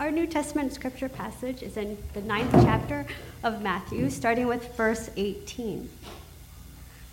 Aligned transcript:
Our 0.00 0.10
New 0.10 0.26
Testament 0.26 0.72
scripture 0.72 1.10
passage 1.10 1.62
is 1.62 1.76
in 1.76 1.98
the 2.14 2.22
ninth 2.22 2.52
chapter 2.52 3.04
of 3.42 3.60
Matthew, 3.60 4.08
starting 4.08 4.46
with 4.46 4.74
verse 4.74 5.10
18. 5.14 5.90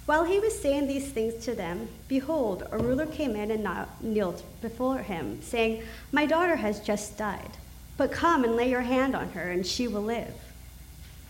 While 0.05 0.23
he 0.23 0.39
was 0.39 0.57
saying 0.57 0.87
these 0.87 1.11
things 1.11 1.43
to 1.43 1.53
them, 1.53 1.89
behold, 2.07 2.65
a 2.71 2.77
ruler 2.77 3.05
came 3.05 3.35
in 3.35 3.51
and 3.51 3.67
kneeled 3.99 4.41
before 4.61 4.99
him, 4.99 5.41
saying, 5.41 5.83
My 6.13 6.25
daughter 6.25 6.55
has 6.55 6.79
just 6.79 7.17
died, 7.17 7.57
but 7.97 8.13
come 8.13 8.45
and 8.45 8.55
lay 8.55 8.69
your 8.69 8.79
hand 8.79 9.17
on 9.17 9.31
her, 9.31 9.51
and 9.51 9.67
she 9.67 9.89
will 9.89 10.03
live. 10.03 10.33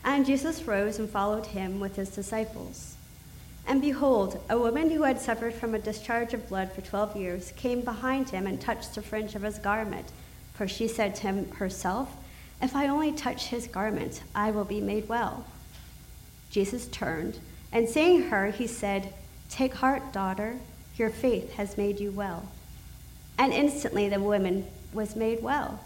And 0.03 0.27
Jesus 0.27 0.67
rose 0.67 0.99
and 0.99 1.09
followed 1.09 1.47
him 1.47 1.79
with 1.79 1.95
his 1.95 2.09
disciples. 2.09 2.97
And 3.65 3.81
behold, 3.81 4.39
a 4.47 4.59
woman 4.59 4.91
who 4.91 5.01
had 5.01 5.19
suffered 5.19 5.55
from 5.55 5.73
a 5.73 5.79
discharge 5.79 6.35
of 6.35 6.49
blood 6.49 6.71
for 6.71 6.81
twelve 6.81 7.17
years 7.17 7.51
came 7.55 7.81
behind 7.81 8.29
him 8.29 8.45
and 8.45 8.61
touched 8.61 8.93
the 8.93 9.01
fringe 9.01 9.33
of 9.33 9.41
his 9.41 9.57
garment. 9.57 10.05
For 10.57 10.67
she 10.67 10.87
said 10.87 11.13
to 11.15 11.21
him 11.21 11.51
herself, 11.51 12.17
If 12.61 12.75
I 12.75 12.87
only 12.87 13.11
touch 13.11 13.47
his 13.47 13.67
garment, 13.67 14.23
I 14.33 14.49
will 14.49 14.65
be 14.65 14.81
made 14.81 15.07
well. 15.07 15.45
Jesus 16.49 16.87
turned, 16.87 17.39
and 17.71 17.87
seeing 17.87 18.23
her, 18.23 18.47
he 18.47 18.65
said, 18.65 19.13
Take 19.49 19.75
heart, 19.75 20.11
daughter, 20.11 20.57
your 20.95 21.11
faith 21.11 21.53
has 21.53 21.77
made 21.77 21.99
you 21.99 22.11
well. 22.11 22.49
And 23.37 23.53
instantly 23.53 24.09
the 24.09 24.19
woman 24.19 24.65
was 24.93 25.15
made 25.15 25.43
well. 25.43 25.79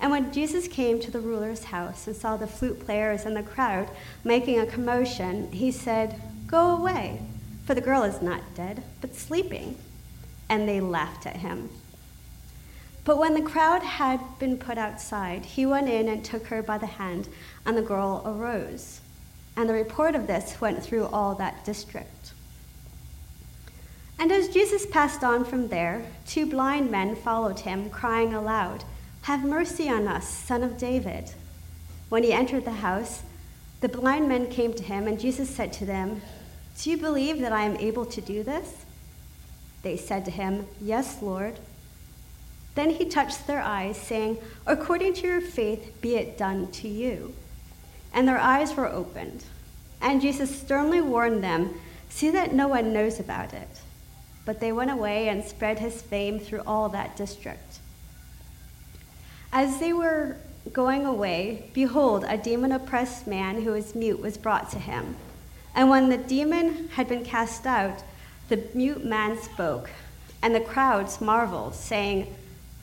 And 0.00 0.10
when 0.10 0.32
Jesus 0.32 0.68
came 0.68 1.00
to 1.00 1.10
the 1.10 1.20
ruler's 1.20 1.64
house 1.64 2.06
and 2.06 2.14
saw 2.14 2.36
the 2.36 2.46
flute 2.46 2.84
players 2.84 3.24
and 3.24 3.34
the 3.34 3.42
crowd 3.42 3.88
making 4.22 4.58
a 4.58 4.66
commotion, 4.66 5.50
he 5.50 5.72
said, 5.72 6.20
Go 6.46 6.76
away, 6.76 7.22
for 7.64 7.74
the 7.74 7.80
girl 7.80 8.02
is 8.02 8.20
not 8.20 8.54
dead, 8.54 8.82
but 9.00 9.16
sleeping. 9.16 9.76
And 10.48 10.68
they 10.68 10.80
laughed 10.80 11.26
at 11.26 11.36
him. 11.36 11.70
But 13.04 13.18
when 13.18 13.34
the 13.34 13.42
crowd 13.42 13.82
had 13.82 14.20
been 14.38 14.58
put 14.58 14.78
outside, 14.78 15.44
he 15.44 15.64
went 15.64 15.88
in 15.88 16.08
and 16.08 16.24
took 16.24 16.46
her 16.48 16.62
by 16.62 16.78
the 16.78 16.86
hand, 16.86 17.28
and 17.64 17.76
the 17.76 17.82
girl 17.82 18.22
arose. 18.26 19.00
And 19.56 19.68
the 19.68 19.74
report 19.74 20.14
of 20.14 20.26
this 20.26 20.60
went 20.60 20.82
through 20.82 21.06
all 21.06 21.34
that 21.36 21.64
district. 21.64 22.32
And 24.18 24.32
as 24.32 24.48
Jesus 24.48 24.84
passed 24.84 25.22
on 25.22 25.44
from 25.44 25.68
there, 25.68 26.04
two 26.26 26.46
blind 26.46 26.90
men 26.90 27.14
followed 27.14 27.60
him, 27.60 27.88
crying 27.88 28.34
aloud, 28.34 28.84
Have 29.22 29.44
mercy 29.44 29.88
on 29.88 30.08
us, 30.08 30.28
son 30.28 30.62
of 30.62 30.76
David. 30.76 31.32
When 32.08 32.24
he 32.24 32.32
entered 32.32 32.64
the 32.64 32.72
house, 32.72 33.22
the 33.80 33.88
blind 33.88 34.28
men 34.28 34.50
came 34.50 34.74
to 34.74 34.82
him, 34.82 35.06
and 35.06 35.20
Jesus 35.20 35.48
said 35.48 35.72
to 35.74 35.86
them, 35.86 36.20
Do 36.80 36.90
you 36.90 36.96
believe 36.96 37.38
that 37.40 37.52
I 37.52 37.62
am 37.62 37.76
able 37.76 38.06
to 38.06 38.20
do 38.20 38.42
this? 38.42 38.84
They 39.82 39.96
said 39.96 40.24
to 40.24 40.30
him, 40.32 40.66
Yes, 40.80 41.22
Lord. 41.22 41.58
Then 42.78 42.90
he 42.90 43.06
touched 43.06 43.48
their 43.48 43.60
eyes, 43.60 43.96
saying, 43.96 44.38
According 44.64 45.14
to 45.14 45.26
your 45.26 45.40
faith, 45.40 46.00
be 46.00 46.14
it 46.14 46.38
done 46.38 46.70
to 46.70 46.86
you. 46.86 47.34
And 48.14 48.28
their 48.28 48.38
eyes 48.38 48.76
were 48.76 48.86
opened. 48.86 49.42
And 50.00 50.20
Jesus 50.20 50.56
sternly 50.60 51.00
warned 51.00 51.42
them, 51.42 51.74
See 52.08 52.30
that 52.30 52.54
no 52.54 52.68
one 52.68 52.92
knows 52.92 53.18
about 53.18 53.52
it. 53.52 53.80
But 54.44 54.60
they 54.60 54.70
went 54.70 54.92
away 54.92 55.28
and 55.28 55.42
spread 55.42 55.80
his 55.80 56.00
fame 56.00 56.38
through 56.38 56.62
all 56.68 56.88
that 56.90 57.16
district. 57.16 57.80
As 59.52 59.80
they 59.80 59.92
were 59.92 60.36
going 60.72 61.04
away, 61.04 61.70
behold, 61.74 62.24
a 62.28 62.38
demon 62.38 62.70
oppressed 62.70 63.26
man 63.26 63.62
who 63.62 63.72
was 63.72 63.96
mute 63.96 64.20
was 64.20 64.38
brought 64.38 64.70
to 64.70 64.78
him. 64.78 65.16
And 65.74 65.90
when 65.90 66.10
the 66.10 66.16
demon 66.16 66.90
had 66.90 67.08
been 67.08 67.24
cast 67.24 67.66
out, 67.66 68.04
the 68.48 68.62
mute 68.72 69.04
man 69.04 69.36
spoke, 69.36 69.90
and 70.40 70.54
the 70.54 70.60
crowds 70.60 71.20
marveled, 71.20 71.74
saying, 71.74 72.32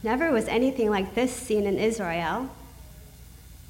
Never 0.06 0.32
was 0.32 0.48
anything 0.48 0.92
like 0.92 1.16
this 1.16 1.34
seen 1.34 1.66
in 1.66 1.80
Israel. 1.80 2.52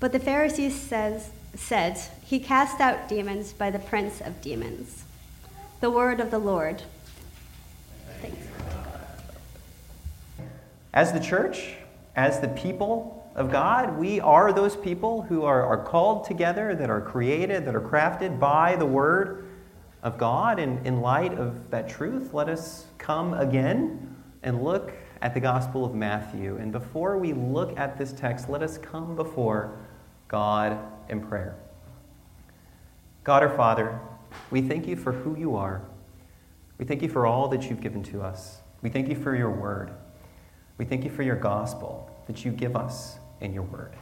But 0.01 0.11
the 0.11 0.19
Pharisees 0.19 0.75
says, 0.75 1.29
said, 1.55 1.97
He 2.25 2.41
cast 2.41 2.81
out 2.81 3.07
demons 3.07 3.53
by 3.53 3.71
the 3.71 3.79
prince 3.79 4.19
of 4.19 4.41
demons. 4.41 5.05
The 5.79 5.89
word 5.89 6.19
of 6.19 6.31
the 6.31 6.37
Lord. 6.37 6.83
Thanks. 8.21 8.45
As 10.93 11.13
the 11.13 11.21
church, 11.21 11.75
as 12.17 12.41
the 12.41 12.49
people 12.49 13.31
of 13.33 13.49
God, 13.49 13.97
we 13.97 14.19
are 14.19 14.51
those 14.51 14.75
people 14.75 15.21
who 15.21 15.45
are, 15.45 15.63
are 15.63 15.85
called 15.85 16.25
together, 16.25 16.75
that 16.75 16.89
are 16.89 16.99
created, 16.99 17.63
that 17.63 17.77
are 17.77 17.81
crafted 17.81 18.41
by 18.41 18.75
the 18.75 18.85
word 18.85 19.47
of 20.03 20.17
God. 20.17 20.59
And 20.59 20.85
in 20.85 20.99
light 20.99 21.33
of 21.35 21.71
that 21.71 21.87
truth, 21.87 22.33
let 22.33 22.49
us 22.49 22.87
come 22.97 23.33
again 23.33 24.17
and 24.43 24.61
look 24.61 24.91
at 25.25 25.33
the 25.33 25.39
Gospel 25.39 25.83
of 25.83 25.95
Matthew. 25.95 26.55
And 26.57 26.71
before 26.71 27.17
we 27.17 27.33
look 27.33 27.79
at 27.79 27.97
this 27.97 28.13
text, 28.13 28.47
let 28.47 28.61
us 28.61 28.77
come 28.77 29.15
before 29.15 29.75
God 30.27 30.77
in 31.09 31.19
prayer. 31.19 31.55
God 33.23 33.41
our 33.41 33.49
Father, 33.49 33.99
we 34.51 34.61
thank 34.61 34.87
you 34.87 34.95
for 34.95 35.11
who 35.11 35.35
you 35.35 35.55
are. 35.55 35.81
We 36.77 36.85
thank 36.85 37.01
you 37.01 37.09
for 37.09 37.25
all 37.25 37.47
that 37.47 37.63
you've 37.63 37.81
given 37.81 38.03
to 38.03 38.21
us. 38.21 38.59
We 38.83 38.91
thank 38.91 39.09
you 39.09 39.15
for 39.15 39.35
your 39.35 39.49
word. 39.49 39.89
We 40.77 40.85
thank 40.85 41.03
you 41.03 41.09
for 41.09 41.23
your 41.23 41.37
gospel 41.37 42.07
that 42.27 42.45
you 42.45 42.51
give 42.51 42.75
us 42.75 43.17
in 43.41 43.51
your 43.51 43.63
word. 43.63 43.95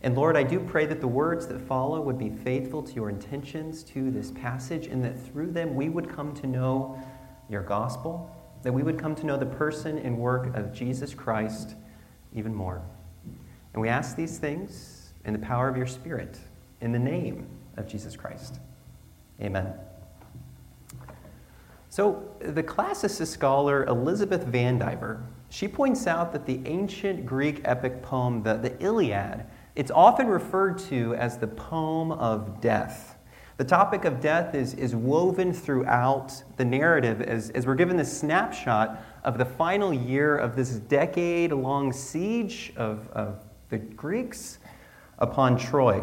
And 0.00 0.16
Lord, 0.16 0.34
I 0.34 0.44
do 0.44 0.58
pray 0.60 0.86
that 0.86 1.02
the 1.02 1.06
words 1.06 1.46
that 1.48 1.60
follow 1.60 2.00
would 2.00 2.16
be 2.16 2.30
faithful 2.30 2.82
to 2.82 2.94
your 2.94 3.10
intentions 3.10 3.82
to 3.82 4.10
this 4.10 4.30
passage, 4.30 4.86
and 4.86 5.04
that 5.04 5.20
through 5.26 5.50
them 5.50 5.74
we 5.74 5.90
would 5.90 6.08
come 6.08 6.32
to 6.36 6.46
know 6.46 6.98
your 7.50 7.62
gospel, 7.62 8.33
that 8.64 8.72
we 8.72 8.82
would 8.82 8.98
come 8.98 9.14
to 9.14 9.26
know 9.26 9.36
the 9.36 9.46
person 9.46 9.98
and 9.98 10.18
work 10.18 10.54
of 10.56 10.72
Jesus 10.72 11.14
Christ 11.14 11.76
even 12.34 12.52
more. 12.52 12.82
And 13.72 13.80
we 13.80 13.88
ask 13.88 14.16
these 14.16 14.38
things 14.38 15.12
in 15.24 15.32
the 15.32 15.38
power 15.38 15.68
of 15.68 15.76
your 15.76 15.86
Spirit, 15.86 16.38
in 16.80 16.90
the 16.90 16.98
name 16.98 17.46
of 17.76 17.86
Jesus 17.86 18.16
Christ. 18.16 18.58
Amen. 19.40 19.72
So, 21.90 22.28
the 22.40 22.62
classicist 22.62 23.28
scholar 23.28 23.84
Elizabeth 23.84 24.46
Vandiver, 24.46 25.22
she 25.50 25.68
points 25.68 26.06
out 26.06 26.32
that 26.32 26.46
the 26.46 26.60
ancient 26.64 27.24
Greek 27.24 27.60
epic 27.64 28.02
poem, 28.02 28.42
the, 28.42 28.54
the 28.54 28.82
Iliad, 28.82 29.44
it's 29.76 29.90
often 29.90 30.26
referred 30.26 30.78
to 30.78 31.14
as 31.14 31.38
the 31.38 31.46
poem 31.46 32.12
of 32.12 32.60
death. 32.60 33.13
The 33.56 33.64
topic 33.64 34.04
of 34.04 34.20
death 34.20 34.56
is, 34.56 34.74
is 34.74 34.96
woven 34.96 35.52
throughout 35.52 36.42
the 36.56 36.64
narrative 36.64 37.22
as, 37.22 37.50
as 37.50 37.66
we're 37.66 37.76
given 37.76 37.96
this 37.96 38.16
snapshot 38.16 39.00
of 39.22 39.38
the 39.38 39.44
final 39.44 39.94
year 39.94 40.36
of 40.36 40.56
this 40.56 40.70
decade 40.70 41.52
long 41.52 41.92
siege 41.92 42.72
of, 42.76 43.08
of 43.10 43.44
the 43.68 43.78
Greeks 43.78 44.58
upon 45.18 45.56
Troy. 45.56 46.02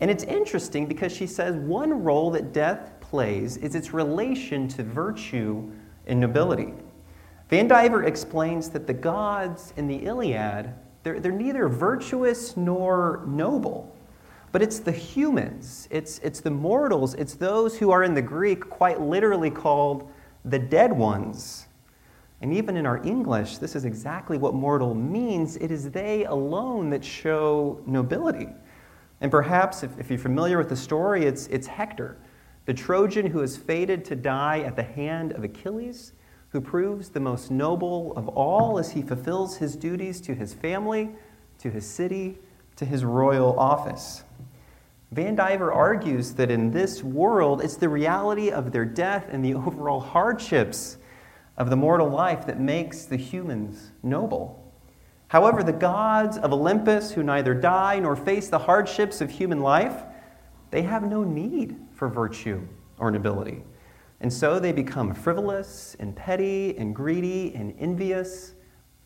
And 0.00 0.10
it's 0.10 0.24
interesting 0.24 0.86
because 0.86 1.10
she 1.10 1.26
says 1.26 1.56
one 1.56 2.04
role 2.04 2.30
that 2.32 2.52
death 2.52 2.92
plays 3.00 3.56
is 3.56 3.74
its 3.74 3.94
relation 3.94 4.68
to 4.68 4.82
virtue 4.82 5.70
and 6.06 6.20
nobility. 6.20 6.74
Van 7.48 7.66
Vandiver 7.66 8.06
explains 8.06 8.68
that 8.70 8.86
the 8.86 8.92
gods 8.92 9.72
in 9.78 9.86
the 9.86 10.04
Iliad, 10.04 10.74
they're, 11.02 11.18
they're 11.18 11.32
neither 11.32 11.66
virtuous 11.68 12.58
nor 12.58 13.22
noble, 13.26 13.93
but 14.54 14.62
it's 14.62 14.78
the 14.78 14.92
humans, 14.92 15.88
it's, 15.90 16.20
it's 16.20 16.38
the 16.38 16.48
mortals, 16.48 17.14
it's 17.14 17.34
those 17.34 17.76
who 17.76 17.90
are 17.90 18.04
in 18.04 18.14
the 18.14 18.22
Greek 18.22 18.70
quite 18.70 19.00
literally 19.00 19.50
called 19.50 20.08
the 20.44 20.60
dead 20.60 20.92
ones. 20.92 21.66
And 22.40 22.52
even 22.54 22.76
in 22.76 22.86
our 22.86 23.04
English, 23.04 23.58
this 23.58 23.74
is 23.74 23.84
exactly 23.84 24.38
what 24.38 24.54
mortal 24.54 24.94
means. 24.94 25.56
It 25.56 25.72
is 25.72 25.90
they 25.90 26.24
alone 26.26 26.88
that 26.90 27.04
show 27.04 27.82
nobility. 27.84 28.46
And 29.20 29.28
perhaps, 29.28 29.82
if, 29.82 29.98
if 29.98 30.08
you're 30.08 30.20
familiar 30.20 30.56
with 30.56 30.68
the 30.68 30.76
story, 30.76 31.24
it's, 31.24 31.48
it's 31.48 31.66
Hector, 31.66 32.16
the 32.66 32.74
Trojan 32.74 33.26
who 33.26 33.42
is 33.42 33.56
fated 33.56 34.04
to 34.04 34.14
die 34.14 34.60
at 34.60 34.76
the 34.76 34.84
hand 34.84 35.32
of 35.32 35.42
Achilles, 35.42 36.12
who 36.50 36.60
proves 36.60 37.08
the 37.08 37.18
most 37.18 37.50
noble 37.50 38.12
of 38.14 38.28
all 38.28 38.78
as 38.78 38.92
he 38.92 39.02
fulfills 39.02 39.56
his 39.56 39.74
duties 39.74 40.20
to 40.20 40.32
his 40.32 40.54
family, 40.54 41.10
to 41.58 41.70
his 41.70 41.84
city, 41.84 42.38
to 42.76 42.84
his 42.84 43.04
royal 43.04 43.58
office. 43.58 44.22
Vandiver 45.14 45.72
argues 45.72 46.32
that 46.34 46.50
in 46.50 46.72
this 46.72 47.04
world, 47.04 47.62
it's 47.62 47.76
the 47.76 47.88
reality 47.88 48.50
of 48.50 48.72
their 48.72 48.84
death 48.84 49.28
and 49.30 49.44
the 49.44 49.54
overall 49.54 50.00
hardships 50.00 50.98
of 51.56 51.70
the 51.70 51.76
mortal 51.76 52.08
life 52.08 52.46
that 52.46 52.60
makes 52.60 53.04
the 53.04 53.16
humans 53.16 53.92
noble. 54.02 54.60
However, 55.28 55.62
the 55.62 55.72
gods 55.72 56.36
of 56.36 56.52
Olympus, 56.52 57.12
who 57.12 57.22
neither 57.22 57.54
die 57.54 57.98
nor 58.00 58.16
face 58.16 58.48
the 58.48 58.58
hardships 58.58 59.20
of 59.20 59.30
human 59.30 59.60
life, 59.60 60.02
they 60.70 60.82
have 60.82 61.04
no 61.04 61.22
need 61.22 61.76
for 61.92 62.08
virtue 62.08 62.66
or 62.98 63.10
nobility. 63.10 63.62
And 64.20 64.32
so 64.32 64.58
they 64.58 64.72
become 64.72 65.14
frivolous 65.14 65.96
and 66.00 66.14
petty 66.14 66.76
and 66.76 66.94
greedy 66.94 67.54
and 67.54 67.74
envious 67.78 68.54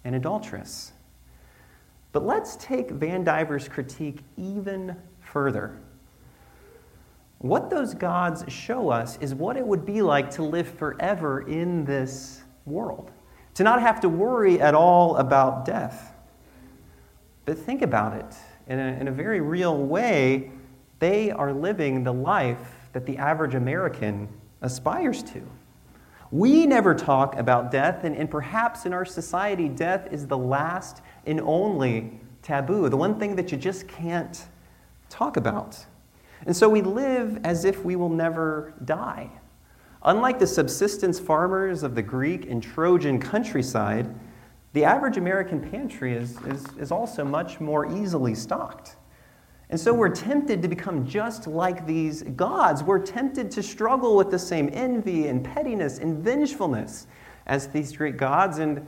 and 0.05 0.15
adulterous. 0.15 0.93
But 2.13 2.25
let's 2.25 2.57
take 2.57 2.89
Vandiver's 2.89 3.69
critique 3.69 4.21
even 4.37 4.97
further. 5.21 5.79
What 7.39 7.71
those 7.71 7.95
gods 7.95 8.45
show 8.49 8.91
us 8.91 9.17
is 9.19 9.35
what 9.35 9.57
it 9.57 9.67
would 9.67 9.87
be 9.87 10.03
like 10.03 10.31
to 10.33 10.43
live 10.43 10.69
forever 10.69 11.43
in 11.43 11.85
this 11.85 12.43
world, 12.67 13.13
to 13.55 13.63
not 13.63 13.81
have 13.81 14.01
to 14.01 14.09
worry 14.09 14.61
at 14.61 14.75
all 14.75 15.17
about 15.17 15.65
death. 15.65 16.15
But 17.45 17.59
think 17.59 17.83
about 17.83 18.15
it 18.15 18.37
in 18.67 18.79
a, 18.79 19.01
in 19.01 19.09
a 19.09 19.13
very 19.13 19.41
real 19.41 19.77
way, 19.77 20.51
they 20.99 21.31
are 21.31 21.53
living 21.53 22.05
the 22.05 22.13
life 22.13 22.75
that 22.93 23.07
the 23.07 23.17
average 23.19 23.55
American 23.55 24.29
aspires 24.61 25.23
to. 25.23 25.43
We 26.31 26.67
never 26.67 26.95
talk 26.95 27.37
about 27.37 27.71
death, 27.71 28.05
and, 28.05 28.15
and 28.15 28.31
perhaps 28.31 28.85
in 28.85 28.93
our 28.93 29.05
society, 29.05 29.69
death 29.69 30.09
is 30.13 30.27
the 30.27 30.37
last 30.37 31.01
and 31.25 31.41
only 31.41 32.21
taboo, 32.43 32.89
the 32.89 32.97
one 32.97 33.19
thing 33.19 33.37
that 33.37 33.51
you 33.51 33.57
just 33.57 33.89
can't 33.89 34.45
talk 35.09 35.37
about. 35.37 35.87
And 36.47 36.57
so 36.57 36.69
we 36.69 36.83
live 36.83 37.41
as 37.45 37.65
if 37.65 37.85
we 37.85 37.97
will 37.97 38.09
never 38.09 38.75
die. 38.85 39.31
Unlike 40.03 40.39
the 40.39 40.47
subsistence 40.47 41.19
farmers 41.19 41.83
of 41.83 41.95
the 41.95 42.03
Greek 42.03 42.47
and 42.49 42.63
Trojan 42.63 43.19
countryside, 43.19 44.15
the 44.73 44.85
average 44.85 45.17
American 45.17 45.61
pantry 45.61 46.15
is, 46.15 46.41
is, 46.43 46.65
is 46.79 46.93
also 46.93 47.25
much 47.25 47.59
more 47.59 47.91
easily 47.97 48.35
stocked. 48.35 48.97
And 49.71 49.79
so 49.79 49.93
we're 49.93 50.15
tempted 50.15 50.63
to 50.63 50.69
become 50.69 51.07
just 51.07 51.47
like 51.47 51.87
these 51.87 52.23
gods. 52.23 52.83
We're 52.83 53.05
tempted 53.05 53.51
to 53.51 53.63
struggle 53.63 54.17
with 54.17 54.31
the 54.31 54.39
same 54.39 54.71
envy 54.73 55.27
and 55.29 55.45
pettiness 55.45 55.99
and 55.99 56.23
vengefulness 56.23 57.07
as 57.47 57.69
these 57.69 57.95
great 57.95 58.17
gods. 58.17 58.59
And 58.59 58.87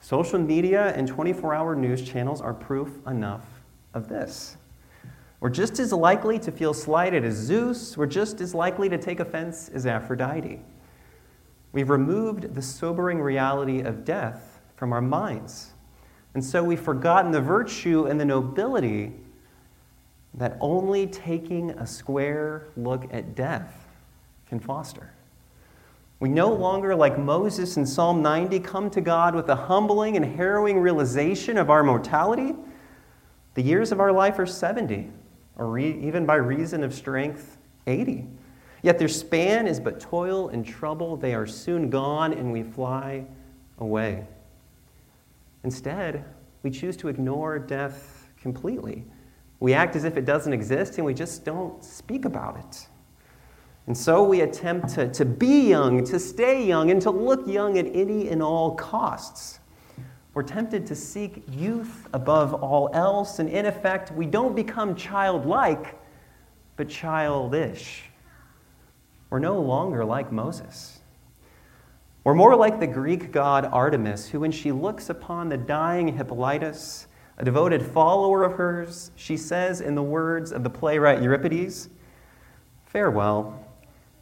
social 0.00 0.38
media 0.38 0.94
and 0.94 1.06
24 1.06 1.54
hour 1.54 1.74
news 1.74 2.02
channels 2.02 2.40
are 2.40 2.54
proof 2.54 2.98
enough 3.06 3.46
of 3.92 4.08
this. 4.08 4.56
We're 5.42 5.50
just 5.50 5.80
as 5.80 5.92
likely 5.92 6.38
to 6.38 6.52
feel 6.52 6.72
slighted 6.72 7.24
as 7.24 7.34
Zeus. 7.34 7.96
We're 7.96 8.06
just 8.06 8.40
as 8.40 8.54
likely 8.54 8.88
to 8.88 8.96
take 8.96 9.18
offense 9.18 9.68
as 9.70 9.86
Aphrodite. 9.86 10.60
We've 11.72 11.90
removed 11.90 12.54
the 12.54 12.62
sobering 12.62 13.20
reality 13.20 13.80
of 13.80 14.04
death 14.04 14.60
from 14.76 14.92
our 14.92 15.00
minds. 15.00 15.72
And 16.34 16.44
so 16.44 16.62
we've 16.62 16.80
forgotten 16.80 17.32
the 17.32 17.40
virtue 17.40 18.06
and 18.06 18.20
the 18.20 18.24
nobility 18.24 19.14
that 20.34 20.56
only 20.60 21.08
taking 21.08 21.70
a 21.70 21.88
square 21.88 22.68
look 22.76 23.12
at 23.12 23.34
death 23.34 23.88
can 24.46 24.60
foster. 24.60 25.12
We 26.20 26.28
no 26.28 26.52
longer, 26.52 26.94
like 26.94 27.18
Moses 27.18 27.76
in 27.76 27.84
Psalm 27.84 28.22
90, 28.22 28.60
come 28.60 28.90
to 28.90 29.00
God 29.00 29.34
with 29.34 29.48
a 29.48 29.56
humbling 29.56 30.14
and 30.14 30.24
harrowing 30.24 30.78
realization 30.78 31.58
of 31.58 31.68
our 31.68 31.82
mortality. 31.82 32.54
The 33.54 33.62
years 33.62 33.90
of 33.90 33.98
our 33.98 34.12
life 34.12 34.38
are 34.38 34.46
70, 34.46 35.10
or 35.56 35.68
re- 35.68 35.98
even 36.00 36.26
by 36.26 36.36
reason 36.36 36.82
of 36.82 36.94
strength, 36.94 37.58
80. 37.86 38.26
Yet 38.82 38.98
their 38.98 39.08
span 39.08 39.66
is 39.66 39.78
but 39.78 40.00
toil 40.00 40.48
and 40.48 40.66
trouble. 40.66 41.16
They 41.16 41.34
are 41.34 41.46
soon 41.46 41.90
gone, 41.90 42.32
and 42.32 42.52
we 42.52 42.62
fly 42.62 43.26
away. 43.78 44.26
Instead, 45.64 46.24
we 46.62 46.70
choose 46.70 46.96
to 46.98 47.08
ignore 47.08 47.58
death 47.58 48.28
completely 48.40 49.04
we 49.62 49.74
act 49.74 49.94
as 49.94 50.02
if 50.02 50.16
it 50.16 50.24
doesn't 50.24 50.52
exist 50.52 50.98
and 50.98 51.06
we 51.06 51.14
just 51.14 51.44
don't 51.44 51.84
speak 51.84 52.24
about 52.24 52.56
it. 52.56 52.88
And 53.86 53.96
so 53.96 54.24
we 54.24 54.40
attempt 54.40 54.88
to, 54.94 55.06
to 55.12 55.24
be 55.24 55.68
young, 55.68 56.04
to 56.06 56.18
stay 56.18 56.66
young, 56.66 56.90
and 56.90 57.00
to 57.02 57.12
look 57.12 57.46
young 57.46 57.78
at 57.78 57.86
any 57.86 58.28
and 58.28 58.42
all 58.42 58.74
costs. 58.74 59.60
We're 60.34 60.42
tempted 60.42 60.86
to 60.86 60.94
seek 60.94 61.42
youth 61.50 62.08
above 62.14 62.54
all 62.54 62.88
else, 62.94 63.38
and 63.38 63.48
in 63.50 63.66
effect, 63.66 64.10
we 64.12 64.24
don't 64.24 64.56
become 64.56 64.96
childlike, 64.96 65.98
but 66.76 66.88
childish. 66.88 68.04
We're 69.28 69.40
no 69.40 69.60
longer 69.60 70.04
like 70.04 70.32
Moses. 70.32 71.00
We're 72.24 72.34
more 72.34 72.56
like 72.56 72.80
the 72.80 72.86
Greek 72.86 73.30
god 73.30 73.68
Artemis, 73.70 74.28
who, 74.28 74.40
when 74.40 74.52
she 74.52 74.72
looks 74.72 75.10
upon 75.10 75.50
the 75.50 75.58
dying 75.58 76.08
Hippolytus, 76.08 77.08
a 77.36 77.44
devoted 77.44 77.82
follower 77.82 78.44
of 78.44 78.52
hers, 78.52 79.10
she 79.16 79.36
says 79.36 79.80
in 79.80 79.94
the 79.94 80.02
words 80.02 80.52
of 80.52 80.62
the 80.62 80.70
playwright 80.70 81.22
Euripides 81.22 81.90
Farewell. 82.86 83.66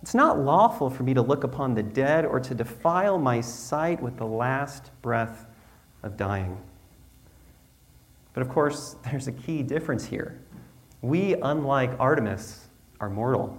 It's 0.02 0.14
not 0.14 0.38
lawful 0.38 0.90
for 0.90 1.02
me 1.02 1.12
to 1.14 1.22
look 1.22 1.44
upon 1.44 1.74
the 1.74 1.82
dead 1.82 2.24
or 2.24 2.40
to 2.40 2.54
defile 2.54 3.18
my 3.18 3.40
sight 3.40 4.02
with 4.02 4.16
the 4.16 4.26
last 4.26 4.90
breath 5.02 5.46
of 6.02 6.16
dying. 6.16 6.60
But 8.32 8.42
of 8.42 8.48
course, 8.48 8.96
there's 9.04 9.28
a 9.28 9.32
key 9.32 9.62
difference 9.62 10.04
here. 10.04 10.40
We, 11.02 11.34
unlike 11.34 11.92
Artemis, 11.98 12.68
are 13.00 13.08
mortal. 13.08 13.56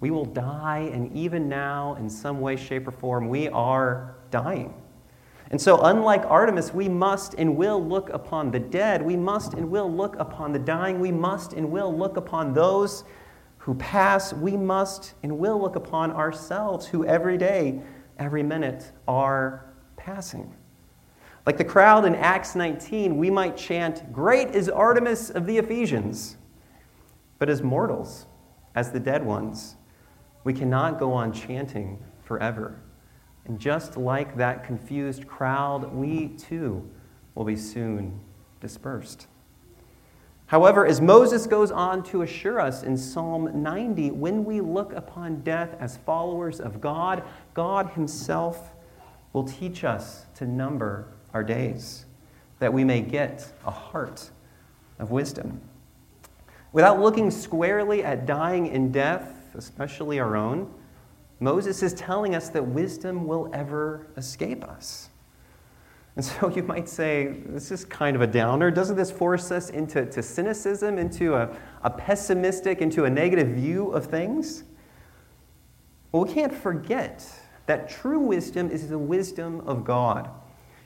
We 0.00 0.10
will 0.10 0.24
die, 0.24 0.90
and 0.92 1.16
even 1.16 1.48
now, 1.48 1.94
in 1.94 2.10
some 2.10 2.40
way, 2.40 2.56
shape, 2.56 2.88
or 2.88 2.90
form, 2.90 3.28
we 3.28 3.48
are 3.48 4.16
dying. 4.30 4.74
And 5.52 5.60
so, 5.60 5.80
unlike 5.82 6.24
Artemis, 6.24 6.72
we 6.72 6.88
must 6.88 7.34
and 7.34 7.56
will 7.56 7.82
look 7.82 8.08
upon 8.08 8.50
the 8.50 8.58
dead. 8.58 9.02
We 9.02 9.16
must 9.16 9.52
and 9.54 9.70
will 9.70 9.90
look 9.90 10.16
upon 10.18 10.52
the 10.52 10.58
dying. 10.58 10.98
We 10.98 11.12
must 11.12 11.52
and 11.52 11.70
will 11.70 11.96
look 11.96 12.16
upon 12.16 12.54
those 12.54 13.04
who 13.58 13.74
pass. 13.74 14.32
We 14.32 14.56
must 14.56 15.12
and 15.22 15.38
will 15.38 15.60
look 15.60 15.76
upon 15.76 16.10
ourselves 16.10 16.86
who 16.86 17.04
every 17.04 17.36
day, 17.36 17.80
every 18.18 18.42
minute 18.42 18.92
are 19.06 19.66
passing. 19.96 20.54
Like 21.44 21.56
the 21.56 21.64
crowd 21.64 22.04
in 22.04 22.14
Acts 22.14 22.54
19, 22.54 23.18
we 23.18 23.28
might 23.28 23.56
chant, 23.56 24.12
Great 24.12 24.54
is 24.54 24.68
Artemis 24.68 25.30
of 25.30 25.44
the 25.46 25.58
Ephesians. 25.58 26.36
But 27.38 27.48
as 27.48 27.62
mortals, 27.62 28.26
as 28.76 28.92
the 28.92 29.00
dead 29.00 29.24
ones, 29.24 29.74
we 30.44 30.52
cannot 30.52 31.00
go 31.00 31.12
on 31.12 31.32
chanting 31.32 31.98
forever. 32.22 32.80
And 33.44 33.58
just 33.58 33.96
like 33.96 34.36
that 34.36 34.62
confused 34.62 35.26
crowd, 35.26 35.92
we 35.92 36.28
too 36.28 36.88
will 37.34 37.44
be 37.44 37.56
soon 37.56 38.20
dispersed. 38.60 39.26
However, 40.46 40.86
as 40.86 41.00
Moses 41.00 41.46
goes 41.48 41.72
on 41.72 42.04
to 42.04 42.22
assure 42.22 42.60
us 42.60 42.84
in 42.84 42.96
Psalm 42.96 43.62
90, 43.62 44.12
when 44.12 44.44
we 44.44 44.60
look 44.60 44.92
upon 44.92 45.40
death 45.40 45.74
as 45.80 45.96
followers 45.96 46.60
of 46.60 46.80
God, 46.80 47.24
God 47.54 47.88
Himself 47.94 48.70
will 49.32 49.44
teach 49.44 49.82
us 49.82 50.26
to 50.36 50.46
number 50.46 51.08
our 51.34 51.42
days, 51.44 52.06
that 52.58 52.72
we 52.72 52.84
may 52.84 53.00
get 53.00 53.46
a 53.66 53.70
heart 53.70 54.30
of 54.98 55.10
wisdom. 55.10 55.60
Without 56.72 57.00
looking 57.00 57.30
squarely 57.30 58.02
at 58.02 58.24
dying 58.24 58.66
in 58.66 58.92
death, 58.92 59.54
especially 59.54 60.18
our 60.18 60.36
own, 60.36 60.72
Moses 61.40 61.82
is 61.82 61.92
telling 61.94 62.34
us 62.34 62.48
that 62.50 62.64
wisdom 62.64 63.26
will 63.26 63.50
ever 63.52 64.06
escape 64.16 64.64
us. 64.64 65.10
And 66.14 66.24
so 66.24 66.50
you 66.50 66.62
might 66.62 66.88
say, 66.88 67.40
this 67.46 67.70
is 67.70 67.84
kind 67.84 68.14
of 68.14 68.22
a 68.22 68.26
downer. 68.26 68.70
Doesn't 68.70 68.96
this 68.96 69.10
force 69.10 69.50
us 69.50 69.70
into 69.70 70.04
to 70.06 70.22
cynicism, 70.22 70.98
into 70.98 71.34
a, 71.34 71.56
a 71.82 71.90
pessimistic, 71.90 72.80
into 72.80 73.04
a 73.04 73.10
negative 73.10 73.48
view 73.48 73.90
of 73.90 74.06
things? 74.06 74.64
Well, 76.12 76.24
we 76.24 76.32
can't 76.32 76.52
forget 76.52 77.26
that 77.66 77.88
true 77.88 78.20
wisdom 78.20 78.70
is 78.70 78.88
the 78.88 78.98
wisdom 78.98 79.60
of 79.60 79.84
God. 79.84 80.28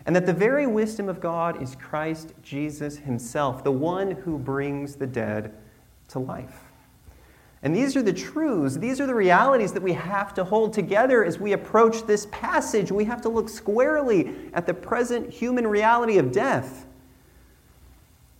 And 0.06 0.14
that 0.14 0.24
the 0.24 0.32
very 0.32 0.66
wisdom 0.66 1.08
of 1.08 1.20
God 1.20 1.60
is 1.60 1.76
Christ 1.76 2.32
Jesus 2.42 2.96
himself, 2.96 3.62
the 3.64 3.72
one 3.72 4.12
who 4.12 4.38
brings 4.38 4.94
the 4.94 5.06
dead 5.06 5.52
to 6.08 6.20
life. 6.20 6.60
And 7.62 7.74
these 7.74 7.96
are 7.96 8.02
the 8.02 8.12
truths, 8.12 8.76
these 8.76 9.00
are 9.00 9.06
the 9.06 9.14
realities 9.14 9.72
that 9.72 9.82
we 9.82 9.94
have 9.94 10.32
to 10.34 10.44
hold 10.44 10.72
together 10.72 11.24
as 11.24 11.40
we 11.40 11.52
approach 11.52 12.06
this 12.06 12.28
passage. 12.30 12.92
We 12.92 13.04
have 13.06 13.20
to 13.22 13.28
look 13.28 13.48
squarely 13.48 14.36
at 14.52 14.66
the 14.66 14.74
present 14.74 15.30
human 15.30 15.66
reality 15.66 16.18
of 16.18 16.30
death. 16.30 16.86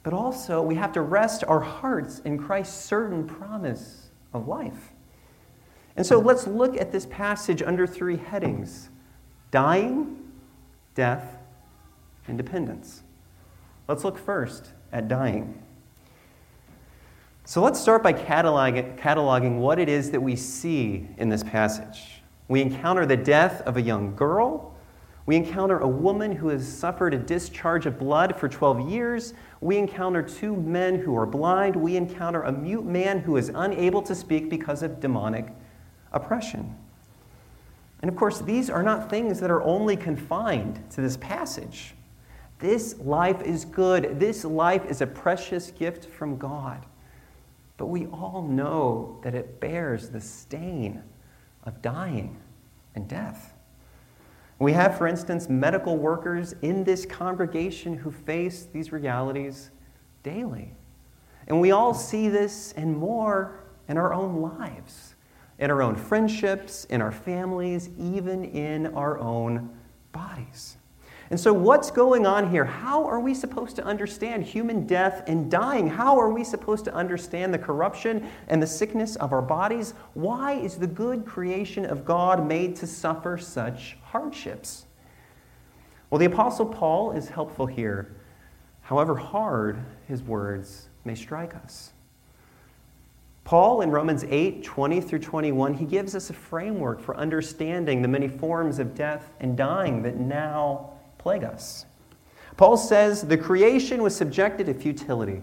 But 0.04 0.12
also, 0.12 0.62
we 0.62 0.76
have 0.76 0.92
to 0.92 1.00
rest 1.00 1.42
our 1.48 1.58
hearts 1.58 2.20
in 2.20 2.38
Christ's 2.38 2.84
certain 2.84 3.26
promise 3.26 4.10
of 4.32 4.46
life. 4.46 4.92
And 5.96 6.06
so 6.06 6.20
let's 6.20 6.46
look 6.46 6.80
at 6.80 6.92
this 6.92 7.06
passage 7.06 7.62
under 7.62 7.86
three 7.86 8.18
headings 8.18 8.90
dying, 9.50 10.22
death, 10.94 11.35
and 12.28 12.36
dependence. 12.36 13.02
Let's 13.88 14.04
look 14.04 14.18
first 14.18 14.72
at 14.92 15.08
dying. 15.08 15.62
So 17.44 17.62
let's 17.62 17.80
start 17.80 18.02
by 18.02 18.12
cataloging 18.12 19.58
what 19.58 19.78
it 19.78 19.88
is 19.88 20.10
that 20.10 20.20
we 20.20 20.34
see 20.34 21.06
in 21.16 21.28
this 21.28 21.44
passage. 21.44 22.22
We 22.48 22.60
encounter 22.60 23.06
the 23.06 23.16
death 23.16 23.62
of 23.62 23.76
a 23.76 23.82
young 23.82 24.16
girl. 24.16 24.74
We 25.26 25.34
encounter 25.34 25.78
a 25.78 25.88
woman 25.88 26.32
who 26.32 26.48
has 26.48 26.66
suffered 26.66 27.14
a 27.14 27.18
discharge 27.18 27.86
of 27.86 27.98
blood 27.98 28.36
for 28.36 28.48
12 28.48 28.88
years. 28.88 29.34
We 29.60 29.76
encounter 29.76 30.22
two 30.22 30.54
men 30.54 31.00
who 31.00 31.16
are 31.16 31.26
blind. 31.26 31.74
We 31.74 31.96
encounter 31.96 32.42
a 32.42 32.52
mute 32.52 32.84
man 32.84 33.18
who 33.18 33.36
is 33.36 33.50
unable 33.52 34.02
to 34.02 34.14
speak 34.14 34.48
because 34.48 34.82
of 34.84 35.00
demonic 35.00 35.48
oppression. 36.12 36.76
And 38.02 38.08
of 38.08 38.16
course, 38.16 38.40
these 38.40 38.70
are 38.70 38.84
not 38.84 39.10
things 39.10 39.40
that 39.40 39.50
are 39.50 39.62
only 39.62 39.96
confined 39.96 40.80
to 40.90 41.00
this 41.00 41.16
passage. 41.16 41.95
This 42.58 42.98
life 43.00 43.42
is 43.42 43.64
good. 43.64 44.18
This 44.18 44.44
life 44.44 44.84
is 44.86 45.00
a 45.00 45.06
precious 45.06 45.70
gift 45.70 46.06
from 46.06 46.38
God. 46.38 46.84
But 47.76 47.86
we 47.86 48.06
all 48.06 48.42
know 48.42 49.20
that 49.22 49.34
it 49.34 49.60
bears 49.60 50.08
the 50.08 50.20
stain 50.20 51.02
of 51.64 51.82
dying 51.82 52.40
and 52.94 53.06
death. 53.06 53.52
We 54.58 54.72
have, 54.72 54.96
for 54.96 55.06
instance, 55.06 55.50
medical 55.50 55.98
workers 55.98 56.54
in 56.62 56.84
this 56.84 57.04
congregation 57.04 57.94
who 57.94 58.10
face 58.10 58.66
these 58.72 58.90
realities 58.90 59.70
daily. 60.22 60.72
And 61.46 61.60
we 61.60 61.72
all 61.72 61.92
see 61.92 62.28
this 62.28 62.72
and 62.72 62.96
more 62.96 63.60
in 63.88 63.98
our 63.98 64.14
own 64.14 64.40
lives, 64.40 65.14
in 65.58 65.70
our 65.70 65.82
own 65.82 65.94
friendships, 65.94 66.86
in 66.86 67.02
our 67.02 67.12
families, 67.12 67.90
even 67.98 68.44
in 68.46 68.86
our 68.94 69.18
own 69.18 69.70
bodies. 70.12 70.78
And 71.30 71.40
so, 71.40 71.52
what's 71.52 71.90
going 71.90 72.24
on 72.24 72.50
here? 72.50 72.64
How 72.64 73.04
are 73.04 73.18
we 73.18 73.34
supposed 73.34 73.74
to 73.76 73.84
understand 73.84 74.44
human 74.44 74.86
death 74.86 75.24
and 75.26 75.50
dying? 75.50 75.88
How 75.88 76.18
are 76.20 76.30
we 76.30 76.44
supposed 76.44 76.84
to 76.84 76.94
understand 76.94 77.52
the 77.52 77.58
corruption 77.58 78.28
and 78.46 78.62
the 78.62 78.66
sickness 78.66 79.16
of 79.16 79.32
our 79.32 79.42
bodies? 79.42 79.94
Why 80.14 80.52
is 80.52 80.76
the 80.76 80.86
good 80.86 81.26
creation 81.26 81.84
of 81.84 82.04
God 82.04 82.46
made 82.46 82.76
to 82.76 82.86
suffer 82.86 83.38
such 83.38 83.96
hardships? 84.04 84.86
Well, 86.10 86.20
the 86.20 86.26
Apostle 86.26 86.66
Paul 86.66 87.10
is 87.10 87.28
helpful 87.28 87.66
here, 87.66 88.14
however 88.82 89.16
hard 89.16 89.84
his 90.06 90.22
words 90.22 90.88
may 91.04 91.16
strike 91.16 91.56
us. 91.56 91.92
Paul 93.42 93.80
in 93.80 93.90
Romans 93.90 94.24
8 94.28 94.62
20 94.62 95.00
through 95.00 95.18
21, 95.20 95.74
he 95.74 95.84
gives 95.84 96.14
us 96.14 96.30
a 96.30 96.32
framework 96.32 97.00
for 97.00 97.16
understanding 97.16 98.02
the 98.02 98.08
many 98.08 98.28
forms 98.28 98.78
of 98.78 98.94
death 98.94 99.32
and 99.40 99.56
dying 99.56 100.02
that 100.02 100.16
now 100.16 100.92
plague 101.18 101.44
us. 101.44 101.86
Paul 102.56 102.76
says 102.76 103.22
the 103.22 103.36
creation 103.36 104.02
was 104.02 104.16
subjected 104.16 104.66
to 104.66 104.74
futility, 104.74 105.42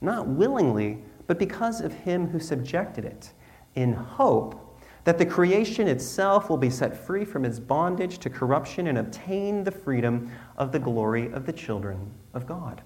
not 0.00 0.26
willingly, 0.26 0.98
but 1.26 1.38
because 1.38 1.80
of 1.80 1.92
him 1.92 2.28
who 2.28 2.38
subjected 2.38 3.04
it, 3.04 3.32
in 3.74 3.94
hope 3.94 4.78
that 5.04 5.18
the 5.18 5.26
creation 5.26 5.88
itself 5.88 6.48
will 6.48 6.56
be 6.56 6.70
set 6.70 6.96
free 6.96 7.24
from 7.24 7.44
its 7.44 7.58
bondage 7.58 8.18
to 8.18 8.30
corruption 8.30 8.86
and 8.86 8.98
obtain 8.98 9.64
the 9.64 9.70
freedom 9.70 10.30
of 10.56 10.72
the 10.72 10.78
glory 10.78 11.32
of 11.32 11.46
the 11.46 11.52
children 11.52 12.10
of 12.34 12.46
God. 12.46 12.82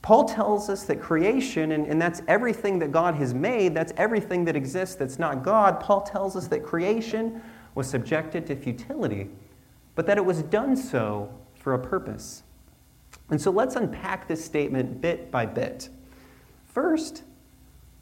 Paul 0.00 0.24
tells 0.24 0.68
us 0.68 0.84
that 0.84 1.00
creation, 1.00 1.72
and, 1.72 1.86
and 1.86 2.00
that's 2.00 2.22
everything 2.26 2.78
that 2.80 2.90
God 2.90 3.14
has 3.16 3.34
made, 3.34 3.74
that's 3.74 3.92
everything 3.96 4.44
that 4.46 4.56
exists 4.56 4.96
that's 4.96 5.18
not 5.18 5.44
God. 5.44 5.78
Paul 5.80 6.00
tells 6.00 6.34
us 6.34 6.48
that 6.48 6.64
creation 6.64 7.40
was 7.74 7.88
subjected 7.88 8.46
to 8.46 8.56
futility 8.56 9.30
but 9.94 10.06
that 10.06 10.18
it 10.18 10.24
was 10.24 10.42
done 10.42 10.76
so 10.76 11.32
for 11.54 11.74
a 11.74 11.78
purpose. 11.78 12.42
And 13.30 13.40
so 13.40 13.50
let's 13.50 13.76
unpack 13.76 14.28
this 14.28 14.44
statement 14.44 15.00
bit 15.00 15.30
by 15.30 15.46
bit. 15.46 15.88
First, 16.66 17.22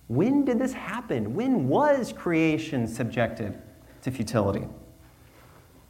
when 0.09 0.45
did 0.45 0.59
this 0.59 0.73
happen? 0.73 1.35
When 1.35 1.69
was 1.69 2.13
creation 2.13 2.87
subjected 2.87 3.61
to 4.03 4.11
futility? 4.11 4.67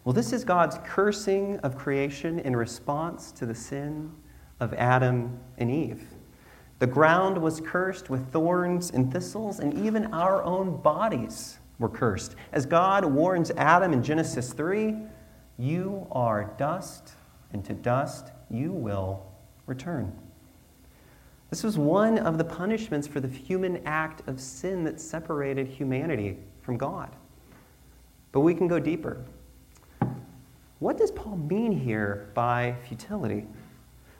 Well, 0.04 0.12
this 0.12 0.32
is 0.32 0.44
God's 0.44 0.78
cursing 0.84 1.58
of 1.58 1.76
creation 1.76 2.38
in 2.40 2.56
response 2.56 3.32
to 3.32 3.46
the 3.46 3.54
sin 3.54 4.10
of 4.58 4.74
Adam 4.74 5.38
and 5.58 5.70
Eve. 5.70 6.02
The 6.80 6.86
ground 6.86 7.36
was 7.36 7.60
cursed 7.60 8.08
with 8.08 8.32
thorns 8.32 8.90
and 8.90 9.12
thistles, 9.12 9.60
and 9.60 9.74
even 9.86 10.12
our 10.14 10.42
own 10.42 10.80
bodies 10.80 11.58
were 11.78 11.90
cursed. 11.90 12.34
As 12.52 12.64
God 12.64 13.04
warns 13.04 13.50
Adam 13.52 13.92
in 13.92 14.02
Genesis 14.02 14.52
3, 14.54 14.96
you 15.60 16.06
are 16.10 16.54
dust, 16.56 17.12
and 17.52 17.64
to 17.64 17.74
dust 17.74 18.32
you 18.50 18.72
will 18.72 19.26
return. 19.66 20.16
This 21.50 21.62
was 21.62 21.76
one 21.76 22.18
of 22.18 22.38
the 22.38 22.44
punishments 22.44 23.06
for 23.06 23.20
the 23.20 23.28
human 23.28 23.82
act 23.84 24.26
of 24.28 24.40
sin 24.40 24.84
that 24.84 25.00
separated 25.00 25.66
humanity 25.66 26.38
from 26.62 26.76
God. 26.76 27.14
But 28.32 28.40
we 28.40 28.54
can 28.54 28.68
go 28.68 28.78
deeper. 28.78 29.24
What 30.78 30.96
does 30.96 31.10
Paul 31.10 31.36
mean 31.36 31.72
here 31.72 32.30
by 32.34 32.76
futility? 32.86 33.46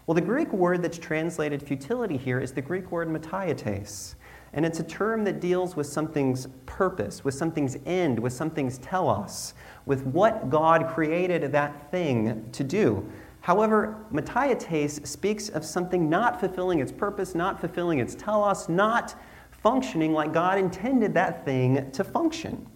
Well, 0.06 0.14
the 0.14 0.20
Greek 0.20 0.52
word 0.52 0.82
that's 0.82 0.98
translated 0.98 1.62
futility 1.62 2.16
here 2.16 2.40
is 2.40 2.52
the 2.52 2.60
Greek 2.60 2.90
word 2.90 3.08
mataiotes. 3.08 4.16
And 4.52 4.66
it's 4.66 4.80
a 4.80 4.84
term 4.84 5.24
that 5.24 5.40
deals 5.40 5.76
with 5.76 5.86
something's 5.86 6.48
purpose, 6.66 7.24
with 7.24 7.34
something's 7.34 7.76
end, 7.86 8.18
with 8.18 8.32
something's 8.32 8.78
telos, 8.78 9.54
with 9.86 10.04
what 10.06 10.50
God 10.50 10.88
created 10.88 11.52
that 11.52 11.90
thing 11.90 12.48
to 12.52 12.64
do. 12.64 13.08
However, 13.42 13.96
mataiotes 14.12 15.06
speaks 15.06 15.48
of 15.48 15.64
something 15.64 16.10
not 16.10 16.40
fulfilling 16.40 16.80
its 16.80 16.92
purpose, 16.92 17.34
not 17.34 17.60
fulfilling 17.60 18.00
its 18.00 18.14
telos, 18.14 18.68
not 18.68 19.14
functioning 19.50 20.12
like 20.12 20.32
God 20.32 20.58
intended 20.58 21.14
that 21.14 21.44
thing 21.44 21.90
to 21.92 22.04
function. 22.04 22.66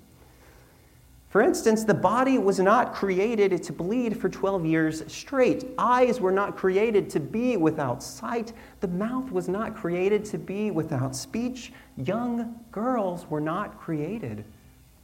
For 1.35 1.43
instance, 1.43 1.83
the 1.83 1.95
body 1.95 2.39
was 2.39 2.61
not 2.61 2.95
created 2.95 3.61
to 3.65 3.73
bleed 3.73 4.21
for 4.21 4.29
12 4.29 4.65
years 4.65 5.13
straight. 5.13 5.65
Eyes 5.79 6.21
were 6.21 6.31
not 6.31 6.57
created 6.57 7.11
to 7.11 7.19
be 7.19 7.57
without 7.57 8.05
sight. 8.05 8.53
The 8.79 8.87
mouth 8.87 9.33
was 9.33 9.49
not 9.49 9.75
created 9.75 10.25
to 10.27 10.39
be 10.39 10.71
without 10.71 11.17
speech. 11.17 11.73
Young 11.97 12.61
girls 12.71 13.29
were 13.29 13.41
not 13.41 13.81
created 13.81 14.45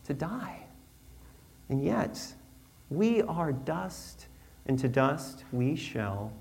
to 0.05 0.15
die. 0.15 0.67
And 1.69 1.83
yet, 1.83 2.25
we 2.91 3.23
are 3.23 3.51
dust, 3.51 4.29
and 4.67 4.79
to 4.79 4.87
dust 4.87 5.43
we 5.51 5.75
shall 5.75 6.33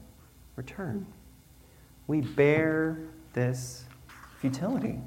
return. 0.55 1.03
We 2.05 2.21
bear 2.21 2.99
this 3.33 3.85
futility. 4.37 4.99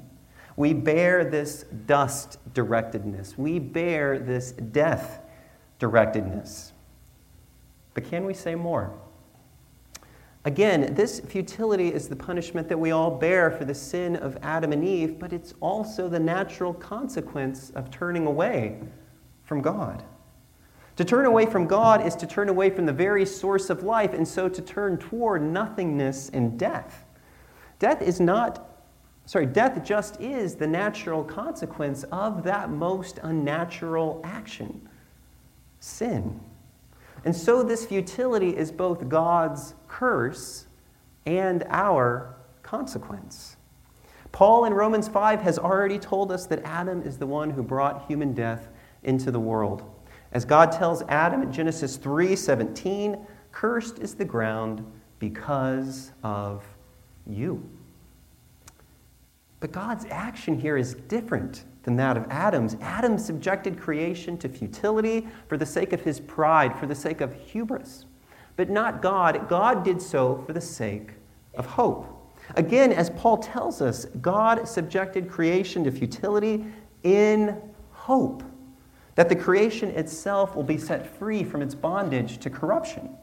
We 0.55 0.73
bear 0.73 1.25
this 1.25 1.65
dust 1.85 2.37
directedness. 2.53 3.37
We 3.37 3.59
bear 3.59 4.19
this 4.19 4.51
death 4.51 5.21
directedness. 5.79 6.71
But 7.93 8.09
can 8.09 8.25
we 8.25 8.33
say 8.33 8.55
more? 8.55 8.93
Again, 10.45 10.93
this 10.93 11.21
futility 11.21 11.93
is 11.93 12.09
the 12.09 12.15
punishment 12.15 12.67
that 12.67 12.77
we 12.77 12.91
all 12.91 13.09
bear 13.09 13.49
for 13.49 13.63
the 13.63 13.73
sin 13.73 14.17
of 14.17 14.37
Adam 14.41 14.73
and 14.73 14.83
Eve, 14.83 15.17
but 15.17 15.31
it's 15.31 15.53
also 15.61 16.09
the 16.09 16.19
natural 16.19 16.73
consequence 16.73 17.69
of 17.71 17.89
turning 17.89 18.25
away 18.25 18.79
from 19.43 19.61
God. 19.61 20.03
To 20.97 21.05
turn 21.05 21.25
away 21.25 21.45
from 21.45 21.65
God 21.65 22.05
is 22.05 22.15
to 22.17 22.27
turn 22.27 22.49
away 22.49 22.69
from 22.69 22.85
the 22.85 22.93
very 22.93 23.25
source 23.25 23.69
of 23.69 23.83
life, 23.83 24.13
and 24.13 24.27
so 24.27 24.49
to 24.49 24.61
turn 24.61 24.97
toward 24.97 25.41
nothingness 25.41 26.29
and 26.29 26.59
death. 26.59 27.05
Death 27.79 28.01
is 28.01 28.19
not 28.19 28.72
sorry, 29.25 29.45
death 29.45 29.83
just 29.83 30.19
is 30.19 30.55
the 30.55 30.67
natural 30.67 31.23
consequence 31.23 32.03
of 32.11 32.43
that 32.43 32.69
most 32.69 33.19
unnatural 33.23 34.21
action 34.23 34.87
sin. 35.79 36.39
And 37.25 37.35
so, 37.35 37.63
this 37.63 37.85
futility 37.85 38.55
is 38.55 38.71
both 38.71 39.07
God's 39.07 39.75
curse 39.87 40.67
and 41.25 41.63
our 41.69 42.35
consequence. 42.63 43.55
Paul 44.31 44.65
in 44.65 44.73
Romans 44.73 45.07
5 45.07 45.41
has 45.41 45.59
already 45.59 45.99
told 45.99 46.31
us 46.31 46.47
that 46.47 46.61
Adam 46.63 47.03
is 47.03 47.17
the 47.17 47.27
one 47.27 47.49
who 47.51 47.61
brought 47.61 48.07
human 48.07 48.33
death 48.33 48.67
into 49.03 49.31
the 49.31 49.39
world. 49.39 49.89
As 50.31 50.43
God 50.43 50.71
tells 50.71 51.03
Adam 51.03 51.43
in 51.43 51.51
Genesis 51.51 51.97
3:17, 51.97 53.25
cursed 53.51 53.99
is 53.99 54.15
the 54.15 54.25
ground 54.25 54.83
because 55.19 56.11
of 56.23 56.65
you. 57.27 57.63
But 59.63 59.71
God's 59.71 60.05
action 60.11 60.59
here 60.59 60.75
is 60.75 60.93
different 60.93 61.63
than 61.83 61.95
that 61.95 62.17
of 62.17 62.25
Adam's. 62.29 62.75
Adam 62.81 63.17
subjected 63.17 63.79
creation 63.79 64.37
to 64.39 64.49
futility 64.49 65.25
for 65.47 65.55
the 65.55 65.65
sake 65.65 65.93
of 65.93 66.01
his 66.01 66.19
pride, 66.19 66.77
for 66.77 66.85
the 66.85 66.93
sake 66.93 67.21
of 67.21 67.33
hubris. 67.33 68.03
But 68.57 68.69
not 68.69 69.01
God. 69.01 69.47
God 69.47 69.85
did 69.85 70.01
so 70.01 70.43
for 70.45 70.51
the 70.51 70.59
sake 70.59 71.11
of 71.55 71.65
hope. 71.65 72.35
Again, 72.55 72.91
as 72.91 73.09
Paul 73.11 73.37
tells 73.37 73.81
us, 73.81 74.03
God 74.19 74.67
subjected 74.67 75.29
creation 75.29 75.85
to 75.85 75.91
futility 75.93 76.65
in 77.03 77.57
hope 77.91 78.43
that 79.15 79.29
the 79.29 79.35
creation 79.37 79.91
itself 79.91 80.57
will 80.57 80.63
be 80.63 80.77
set 80.77 81.07
free 81.07 81.41
from 81.45 81.61
its 81.61 81.73
bondage 81.73 82.37
to 82.39 82.49
corruption. 82.49 83.15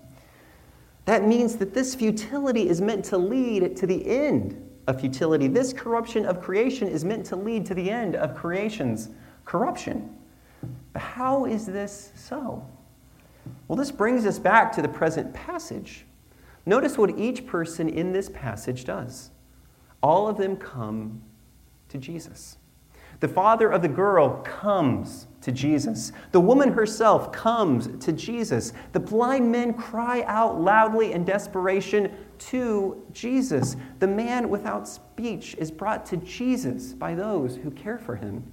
That 1.04 1.22
means 1.26 1.56
that 1.56 1.74
this 1.74 1.94
futility 1.94 2.66
is 2.66 2.80
meant 2.80 3.04
to 3.06 3.18
lead 3.18 3.76
to 3.76 3.86
the 3.86 4.06
end 4.06 4.68
of 4.90 5.00
futility. 5.00 5.48
This 5.48 5.72
corruption 5.72 6.26
of 6.26 6.42
creation 6.42 6.88
is 6.88 7.04
meant 7.04 7.24
to 7.26 7.36
lead 7.36 7.64
to 7.66 7.74
the 7.74 7.90
end 7.90 8.16
of 8.16 8.34
creation's 8.34 9.08
corruption. 9.44 10.14
But 10.92 11.00
how 11.00 11.46
is 11.46 11.64
this 11.64 12.12
so? 12.16 12.66
Well, 13.68 13.76
this 13.76 13.90
brings 13.90 14.26
us 14.26 14.38
back 14.38 14.72
to 14.72 14.82
the 14.82 14.88
present 14.88 15.32
passage. 15.32 16.04
Notice 16.66 16.98
what 16.98 17.16
each 17.18 17.46
person 17.46 17.88
in 17.88 18.12
this 18.12 18.28
passage 18.28 18.84
does. 18.84 19.30
All 20.02 20.28
of 20.28 20.36
them 20.36 20.56
come 20.56 21.22
to 21.88 21.98
Jesus. 21.98 22.56
The 23.20 23.28
father 23.28 23.70
of 23.70 23.82
the 23.82 23.88
girl 23.88 24.40
comes 24.42 25.26
to 25.42 25.52
Jesus. 25.52 26.12
The 26.32 26.40
woman 26.40 26.72
herself 26.72 27.32
comes 27.32 27.88
to 28.04 28.12
Jesus. 28.12 28.72
The 28.92 29.00
blind 29.00 29.50
men 29.50 29.74
cry 29.74 30.22
out 30.26 30.60
loudly 30.60 31.12
in 31.12 31.24
desperation 31.24 32.12
to 32.38 33.02
Jesus. 33.12 33.76
The 33.98 34.06
man 34.06 34.48
without 34.48 34.88
speech 34.88 35.54
is 35.58 35.70
brought 35.70 36.06
to 36.06 36.16
Jesus 36.18 36.94
by 36.94 37.14
those 37.14 37.56
who 37.56 37.70
care 37.70 37.98
for 37.98 38.16
him. 38.16 38.50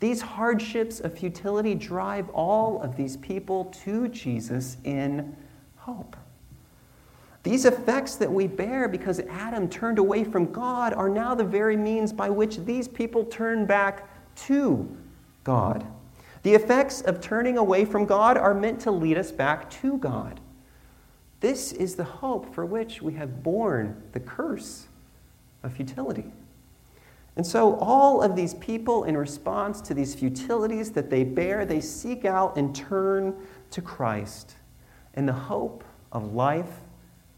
These 0.00 0.20
hardships 0.22 1.00
of 1.00 1.16
futility 1.16 1.74
drive 1.74 2.28
all 2.30 2.82
of 2.82 2.96
these 2.96 3.16
people 3.18 3.66
to 3.84 4.08
Jesus 4.08 4.78
in 4.84 5.36
hope. 5.76 6.16
These 7.42 7.64
effects 7.64 8.16
that 8.16 8.30
we 8.30 8.46
bear 8.46 8.86
because 8.86 9.20
Adam 9.20 9.68
turned 9.68 9.98
away 9.98 10.24
from 10.24 10.52
God 10.52 10.92
are 10.92 11.08
now 11.08 11.34
the 11.34 11.44
very 11.44 11.76
means 11.76 12.12
by 12.12 12.28
which 12.28 12.58
these 12.58 12.86
people 12.86 13.24
turn 13.24 13.64
back 13.64 14.08
to 14.46 14.88
God. 15.42 15.86
The 16.42 16.54
effects 16.54 17.00
of 17.02 17.20
turning 17.20 17.56
away 17.56 17.84
from 17.84 18.04
God 18.04 18.36
are 18.36 18.54
meant 18.54 18.80
to 18.82 18.90
lead 18.90 19.16
us 19.16 19.32
back 19.32 19.70
to 19.70 19.96
God. 19.98 20.40
This 21.40 21.72
is 21.72 21.96
the 21.96 22.04
hope 22.04 22.54
for 22.54 22.66
which 22.66 23.00
we 23.00 23.14
have 23.14 23.42
borne 23.42 24.02
the 24.12 24.20
curse 24.20 24.86
of 25.62 25.72
futility. 25.72 26.32
And 27.36 27.46
so, 27.46 27.76
all 27.76 28.22
of 28.22 28.36
these 28.36 28.54
people, 28.54 29.04
in 29.04 29.16
response 29.16 29.80
to 29.82 29.94
these 29.94 30.14
futilities 30.14 30.92
that 30.92 31.08
they 31.08 31.24
bear, 31.24 31.64
they 31.64 31.80
seek 31.80 32.26
out 32.26 32.56
and 32.58 32.74
turn 32.74 33.34
to 33.70 33.80
Christ 33.80 34.56
in 35.14 35.24
the 35.24 35.32
hope 35.32 35.84
of 36.12 36.34
life 36.34 36.80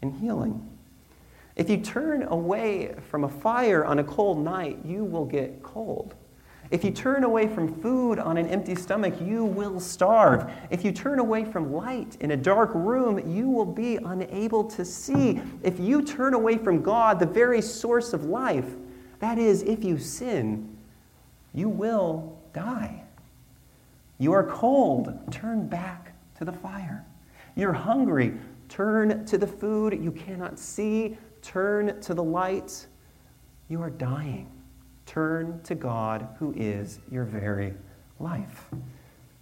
and 0.03 0.13
healing. 0.19 0.69
If 1.55 1.69
you 1.69 1.77
turn 1.77 2.23
away 2.23 2.93
from 3.09 3.23
a 3.23 3.29
fire 3.29 3.85
on 3.85 3.99
a 3.99 4.03
cold 4.03 4.37
night, 4.43 4.79
you 4.83 5.05
will 5.05 5.25
get 5.25 5.63
cold. 5.63 6.13
If 6.71 6.83
you 6.83 6.91
turn 6.91 7.23
away 7.23 7.47
from 7.47 7.81
food 7.81 8.19
on 8.19 8.35
an 8.37 8.47
empty 8.47 8.75
stomach, 8.75 9.13
you 9.21 9.45
will 9.45 9.79
starve. 9.79 10.51
If 10.69 10.83
you 10.83 10.91
turn 10.91 11.19
away 11.19 11.45
from 11.45 11.71
light 11.71 12.17
in 12.19 12.31
a 12.31 12.37
dark 12.37 12.71
room, 12.73 13.31
you 13.31 13.47
will 13.49 13.65
be 13.65 13.95
unable 13.97 14.63
to 14.71 14.83
see. 14.83 15.39
If 15.61 15.79
you 15.79 16.01
turn 16.01 16.33
away 16.33 16.57
from 16.57 16.81
God, 16.81 17.19
the 17.19 17.25
very 17.25 17.61
source 17.61 18.11
of 18.11 18.25
life, 18.25 18.75
that 19.19 19.37
is, 19.37 19.61
if 19.63 19.83
you 19.83 19.97
sin, 19.97 20.77
you 21.53 21.69
will 21.69 22.37
die. 22.53 23.03
You 24.17 24.33
are 24.33 24.43
cold, 24.43 25.13
turn 25.31 25.67
back 25.67 26.13
to 26.39 26.45
the 26.45 26.53
fire. 26.53 27.05
You're 27.55 27.73
hungry, 27.73 28.33
turn 28.69 29.25
to 29.25 29.37
the 29.37 29.47
food 29.47 29.97
you 30.01 30.11
cannot 30.11 30.57
see, 30.59 31.17
turn 31.41 31.99
to 32.01 32.13
the 32.13 32.23
light. 32.23 32.87
You 33.69 33.81
are 33.81 33.89
dying. 33.89 34.51
Turn 35.05 35.61
to 35.63 35.75
God, 35.75 36.27
who 36.39 36.53
is 36.55 36.99
your 37.11 37.25
very 37.25 37.73
life. 38.19 38.69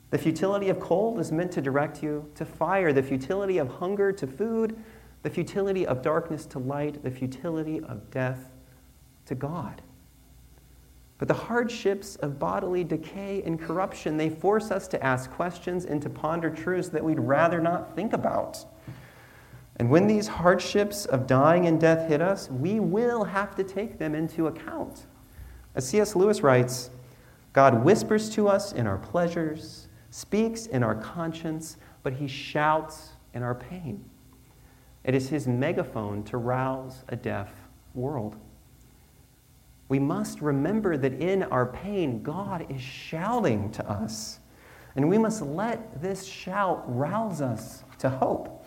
The 0.10 0.18
futility 0.18 0.70
of 0.70 0.80
cold 0.80 1.20
is 1.20 1.32
meant 1.32 1.51
to 1.54 1.62
direct 1.62 2.04
you 2.04 2.30
to 2.36 2.46
fire, 2.46 2.92
the 2.92 3.04
futility 3.04 3.58
of 3.60 3.70
hunger 3.70 4.12
to 4.12 4.28
food, 4.28 4.75
the 5.24 5.30
futility 5.30 5.86
of 5.86 6.01
darkness 6.01 6.46
to 6.48 6.60
light, 6.60 7.04
the 7.04 7.12
futility 7.12 7.80
of 7.80 8.10
death 8.12 8.50
to 9.25 9.36
God. 9.36 9.82
But 11.18 11.28
the 11.28 11.36
hardships 11.36 12.16
of 12.18 12.40
bodily 12.40 12.84
decay 12.84 13.44
and 13.46 13.62
corruption, 13.62 14.18
they 14.18 14.30
force 14.30 14.72
us 14.72 14.88
to 14.88 15.04
ask 15.04 15.30
questions 15.30 15.86
and 15.86 16.01
to 16.01 16.10
ponder 16.10 16.50
truths 16.50 16.90
that 16.90 17.04
we'd 17.04 17.20
rather 17.20 17.62
not 17.62 17.96
think 17.96 18.13
about. 18.13 18.66
And 19.78 19.90
when 19.90 20.08
these 20.08 20.28
hardships 20.28 21.06
of 21.06 21.28
dying 21.28 21.66
and 21.66 21.80
death 21.80 22.08
hit 22.08 22.22
us, 22.22 22.50
we 22.50 22.80
will 22.80 23.24
have 23.24 23.56
to 23.56 23.63
take 23.63 23.98
them 23.98 24.13
into 24.13 24.48
account. 24.48 25.06
As 25.75 25.88
C.S. 25.88 26.16
Lewis 26.16 26.42
writes, 26.42 26.90
God 27.54 27.84
whispers 27.84 28.30
to 28.32 28.48
us 28.48 28.74
in 28.74 28.88
our 28.88 28.98
pleasures, 28.98 29.88
speaks 30.10 30.66
in 30.66 30.84
our 30.84 30.96
conscience, 30.96 31.78
but 32.04 32.13
he 32.13 32.28
shouts 32.28 33.12
in 33.34 33.44
our 33.44 33.56
pain. 33.56 34.04
It 35.04 35.16
is 35.16 35.30
his 35.30 35.48
megaphone 35.48 36.24
to 36.25 36.38
rouse 36.38 37.04
a 37.10 37.16
deaf 37.16 37.51
world. 37.94 38.36
We 39.90 40.00
must 40.00 40.42
remember 40.42 40.96
that 40.96 41.13
in 41.13 41.44
our 41.44 41.66
pain, 41.66 42.22
God 42.24 42.66
is 42.70 42.82
shouting 42.82 43.72
to 43.72 43.90
us. 43.90 44.40
And 44.96 45.10
we 45.10 45.18
must 45.18 45.42
let 45.42 46.01
this 46.01 46.25
shout 46.25 46.84
rouse 46.88 47.42
us 47.42 47.84
to 48.00 48.10
hope. 48.10 48.61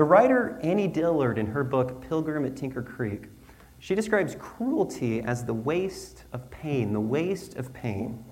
The 0.00 0.04
writer 0.04 0.58
Annie 0.62 0.88
Dillard, 0.88 1.36
in 1.36 1.44
her 1.44 1.62
book 1.62 2.00
Pilgrim 2.00 2.46
at 2.46 2.56
Tinker 2.56 2.82
Creek, 2.82 3.24
she 3.80 3.94
describes 3.94 4.34
cruelty 4.34 5.20
as 5.20 5.44
the 5.44 5.52
waste 5.52 6.24
of 6.32 6.50
pain, 6.50 6.94
the 6.94 7.00
waste 7.00 7.56
of 7.56 7.70
pain. 7.74 8.24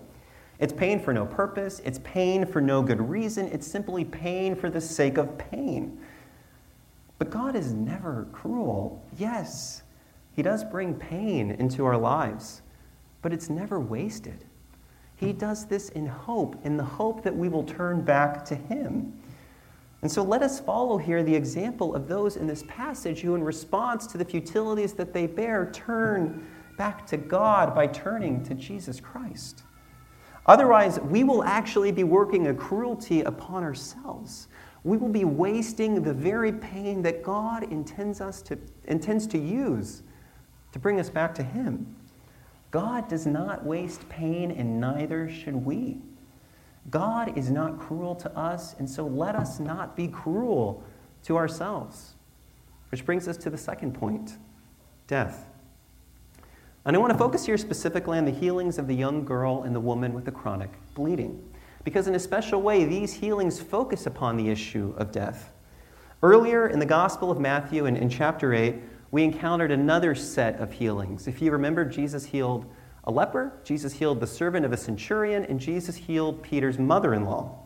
It's 0.59 0.73
pain 0.73 0.99
for 0.99 1.13
no 1.13 1.27
purpose, 1.27 1.83
it's 1.85 2.01
pain 2.05 2.47
for 2.47 2.63
no 2.63 2.81
good 2.81 3.07
reason, 3.07 3.49
it's 3.49 3.67
simply 3.67 4.03
pain 4.03 4.57
for 4.57 4.71
the 4.71 4.81
sake 4.81 5.19
of 5.19 5.37
pain. 5.37 6.01
But 7.19 7.29
God 7.29 7.55
is 7.55 7.75
never 7.75 8.29
cruel. 8.33 9.05
Yes, 9.19 9.83
He 10.33 10.41
does 10.41 10.65
bring 10.65 10.95
pain 10.95 11.51
into 11.51 11.85
our 11.85 11.99
lives, 11.99 12.63
but 13.21 13.31
it's 13.31 13.51
never 13.51 13.79
wasted. 13.79 14.47
He 15.17 15.35
does 15.35 15.67
this 15.67 15.91
in 15.91 16.07
hope, 16.07 16.65
in 16.65 16.79
the 16.79 16.85
hope 16.85 17.23
that 17.25 17.37
we 17.37 17.51
will 17.51 17.65
turn 17.65 18.01
back 18.01 18.43
to 18.47 18.55
Him. 18.55 19.21
And 20.03 20.11
so 20.11 20.23
let 20.23 20.43
us 20.43 20.61
follow 20.61 20.97
here 20.97 21.23
the 21.23 21.35
example 21.35 21.95
of 21.95 22.07
those 22.07 22.37
in 22.37 22.47
this 22.47 22.63
passage 22.69 23.21
who, 23.21 23.35
in 23.35 23.43
response 23.43 24.07
to 24.09 24.19
the 24.19 24.25
futilities 24.25 24.93
that 24.95 25.13
they 25.13 25.27
bear, 25.27 25.71
turn 25.73 26.47
back 26.77 27.05
to 27.09 27.17
God 27.17 27.75
by 27.75 27.89
turning 27.89 28.45
to 28.45 28.55
Jesus 28.55 29.01
Christ. 29.01 29.65
Otherwise, 30.47 31.01
we 31.01 31.25
will 31.25 31.43
actually 31.43 31.93
be 31.93 32.05
working 32.05 32.47
a 32.47 32.55
cruelty 32.55 33.23
upon 33.23 33.65
ourselves. 33.65 34.49
We 34.85 34.97
will 34.97 35.09
be 35.09 35.25
wasting 35.25 36.01
the 36.01 36.15
very 36.15 36.53
pain 36.53 37.03
that 37.03 37.23
God 37.23 37.65
intends, 37.65 38.21
us 38.21 38.41
to, 38.43 38.57
intends 38.87 39.27
to 39.29 39.39
use 39.39 40.03
to 40.73 40.79
bring 40.79 41.01
us 41.01 41.11
back 41.11 41.35
to 41.35 41.43
Him. 41.43 41.97
God 42.71 43.09
does 43.09 43.27
not 43.27 43.65
waste 43.65 44.09
pain, 44.09 44.51
and 44.51 44.81
neither 44.81 45.29
should 45.29 45.57
we. 45.57 46.01
God 46.91 47.37
is 47.37 47.51
not 47.51 47.79
cruel 47.79 48.15
to 48.17 48.37
us, 48.37 48.75
and 48.79 48.89
so 48.89 49.07
let 49.07 49.35
us 49.35 49.61
not 49.61 49.97
be 49.97 50.09
cruel 50.09 50.83
to 51.25 51.37
ourselves. 51.37 52.15
Which 52.91 53.05
brings 53.05 53.29
us 53.29 53.37
to 53.39 53.51
the 53.51 53.59
second 53.59 53.95
point 53.95 54.39
death. 55.07 55.47
And 56.85 56.97
I 56.97 56.99
want 57.01 57.13
to 57.13 57.19
focus 57.19 57.45
here 57.45 57.59
specifically 57.59 58.19
on 58.19 58.25
the 58.25 58.31
healings 58.31 58.79
of 58.79 58.87
the 58.87 58.95
young 58.95 59.25
girl 59.25 59.63
and 59.63 59.75
the 59.75 59.81
woman 59.81 60.15
with 60.15 60.25
the 60.25 60.31
chronic 60.31 60.71
bleeding. 60.95 61.43
Because, 61.85 62.09
in 62.09 62.15
a 62.15 62.19
special 62.19 62.63
way, 62.63 62.85
these 62.85 63.15
healings 63.15 63.61
focus 63.61 64.07
upon 64.07 64.37
the 64.37 64.49
issue 64.49 64.95
of 64.97 65.13
death. 65.13 65.53
Earlier 66.23 66.69
in 66.69 66.79
the 66.79 66.87
Gospel 66.87 67.31
of 67.31 67.39
Matthew, 67.39 67.87
in, 67.87 67.97
in 67.97 68.09
chapter 68.09 68.55
8, 68.55 68.77
we 69.11 69.23
encountered 69.23 69.71
another 69.71 70.15
set 70.15 70.57
of 70.61 70.73
healings. 70.73 71.29
If 71.29 71.41
you 71.41 71.51
remember, 71.51 71.85
Jesus 71.85 72.27
healed 72.27 72.67
a 73.09 73.11
leper, 73.11 73.55
Jesus 73.65 73.95
healed 73.95 74.21
the 74.21 74.27
servant 74.27 74.67
of 74.67 74.73
a 74.73 74.77
centurion, 74.77 75.47
and 75.47 75.59
Jesus 75.59 75.97
healed 75.97 76.43
Peter's 76.43 76.79
mother 76.79 77.15
in 77.15 77.25
law. 77.25 77.59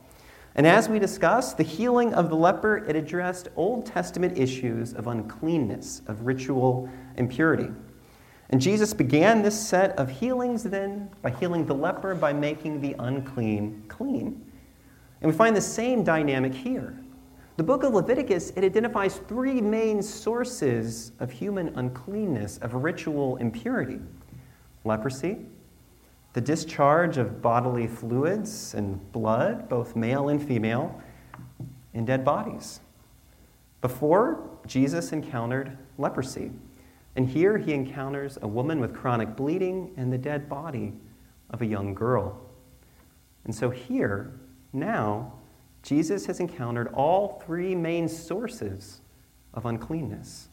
And 0.54 0.64
as 0.64 0.88
we 0.88 1.00
discussed, 1.00 1.56
the 1.56 1.64
healing 1.64 2.14
of 2.14 2.28
the 2.28 2.36
leper, 2.36 2.76
it 2.88 2.94
addressed 2.94 3.48
Old 3.56 3.84
Testament 3.84 4.38
issues 4.38 4.94
of 4.94 5.08
uncleanness, 5.08 6.02
of 6.06 6.26
ritual 6.26 6.88
impurity. 7.16 7.70
And 8.50 8.60
Jesus 8.60 8.94
began 8.94 9.42
this 9.42 9.58
set 9.58 9.98
of 9.98 10.08
healings 10.08 10.62
then 10.62 11.10
by 11.22 11.30
healing 11.30 11.66
the 11.66 11.74
leper 11.74 12.14
by 12.14 12.32
making 12.32 12.80
the 12.80 12.94
unclean 13.00 13.82
clean. 13.88 14.44
And 15.22 15.30
we 15.30 15.36
find 15.36 15.56
the 15.56 15.60
same 15.60 16.04
dynamic 16.04 16.54
here. 16.54 16.96
The 17.56 17.64
book 17.64 17.82
of 17.82 17.94
Leviticus, 17.94 18.50
it 18.50 18.62
identifies 18.62 19.16
three 19.16 19.60
main 19.60 20.04
sources 20.04 21.10
of 21.18 21.32
human 21.32 21.72
uncleanness, 21.76 22.58
of 22.58 22.74
ritual 22.74 23.38
impurity 23.38 23.98
leprosy, 24.84 25.38
the 26.32 26.40
discharge 26.40 27.18
of 27.18 27.42
bodily 27.42 27.86
fluids 27.86 28.74
and 28.74 29.12
blood, 29.12 29.68
both 29.68 29.94
male 29.94 30.28
and 30.28 30.42
female, 30.42 31.00
in 31.94 32.04
dead 32.04 32.24
bodies. 32.24 32.80
Before, 33.80 34.48
Jesus 34.66 35.12
encountered 35.12 35.76
leprosy. 35.98 36.50
And 37.16 37.28
here 37.28 37.58
he 37.58 37.74
encounters 37.74 38.38
a 38.40 38.48
woman 38.48 38.80
with 38.80 38.94
chronic 38.94 39.36
bleeding 39.36 39.92
and 39.96 40.12
the 40.12 40.18
dead 40.18 40.48
body 40.48 40.94
of 41.50 41.60
a 41.60 41.66
young 41.66 41.94
girl. 41.94 42.40
And 43.44 43.54
so 43.54 43.68
here, 43.68 44.32
now, 44.72 45.34
Jesus 45.82 46.26
has 46.26 46.40
encountered 46.40 46.88
all 46.94 47.42
three 47.44 47.74
main 47.74 48.08
sources 48.08 49.00
of 49.52 49.66
uncleanness. 49.66 50.48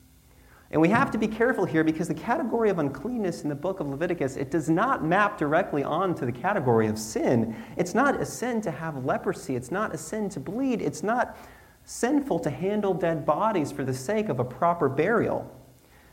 And 0.71 0.79
we 0.79 0.89
have 0.89 1.09
to 1.11 1.17
be 1.17 1.27
careful 1.27 1.65
here 1.65 1.83
because 1.83 2.07
the 2.07 2.13
category 2.13 2.69
of 2.69 2.77
uncleanness 2.77 3.41
in 3.41 3.49
the 3.49 3.55
book 3.55 3.79
of 3.79 3.87
Leviticus, 3.87 4.35
it 4.35 4.51
does 4.51 4.69
not 4.69 5.03
map 5.03 5.37
directly 5.37 5.83
onto 5.83 6.25
the 6.27 6.31
category 6.31 6.87
of 6.87 6.99
sin. 6.99 7.55
It's 7.75 7.95
not 7.95 8.21
a 8.21 8.25
sin 8.25 8.61
to 8.61 8.71
have 8.71 9.03
leprosy. 9.03 9.55
It's 9.55 9.71
not 9.71 9.95
a 9.95 9.97
sin 9.97 10.29
to 10.29 10.39
bleed. 10.39 10.81
It's 10.81 11.01
not 11.01 11.37
sinful 11.85 12.39
to 12.39 12.51
handle 12.51 12.93
dead 12.93 13.25
bodies 13.25 13.71
for 13.71 13.83
the 13.83 13.93
sake 13.93 14.29
of 14.29 14.39
a 14.39 14.45
proper 14.45 14.87
burial. 14.87 15.51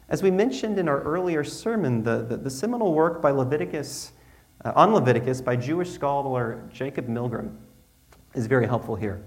As 0.09 0.23
we 0.23 0.31
mentioned 0.31 0.79
in 0.79 0.89
our 0.89 1.03
earlier 1.03 1.45
sermon, 1.45 2.03
the, 2.03 2.23
the, 2.23 2.39
the 2.39 2.51
seminal 2.51 2.95
work 2.95 3.21
by 3.21 3.33
Leviticus, 3.33 4.13
uh, 4.65 4.73
on 4.75 4.95
Leviticus 4.95 5.43
by 5.43 5.57
Jewish 5.57 5.91
scholar 5.91 6.67
Jacob 6.73 7.09
Milgrom 7.09 7.57
is 8.35 8.47
very 8.47 8.67
helpful 8.67 8.97
here. 8.97 9.23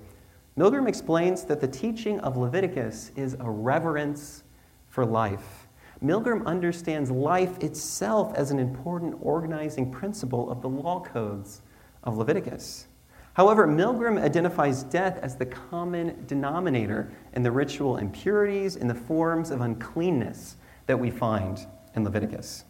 Milgrom 0.57 0.87
explains 0.87 1.43
that 1.43 1.61
the 1.61 1.67
teaching 1.67 2.19
of 2.21 2.35
Leviticus 2.35 3.11
is 3.15 3.35
a 3.39 3.49
reverence 3.49 4.43
for 4.89 5.05
life. 5.05 5.67
Milgrom 6.03 6.45
understands 6.45 7.11
life 7.11 7.61
itself 7.61 8.33
as 8.35 8.51
an 8.51 8.59
important 8.59 9.15
organizing 9.21 9.91
principle 9.91 10.49
of 10.49 10.61
the 10.61 10.69
law 10.69 11.01
codes 11.01 11.61
of 12.03 12.17
Leviticus. 12.17 12.87
However, 13.33 13.67
Milgrom 13.67 14.21
identifies 14.21 14.83
death 14.83 15.19
as 15.21 15.35
the 15.35 15.45
common 15.45 16.25
denominator 16.25 17.11
in 17.33 17.43
the 17.43 17.51
ritual 17.51 17.97
impurities, 17.97 18.75
in 18.75 18.87
the 18.87 18.95
forms 18.95 19.51
of 19.51 19.61
uncleanness 19.61 20.57
that 20.87 20.99
we 20.99 21.09
find 21.11 21.65
in 21.95 22.03
Leviticus. 22.03 22.65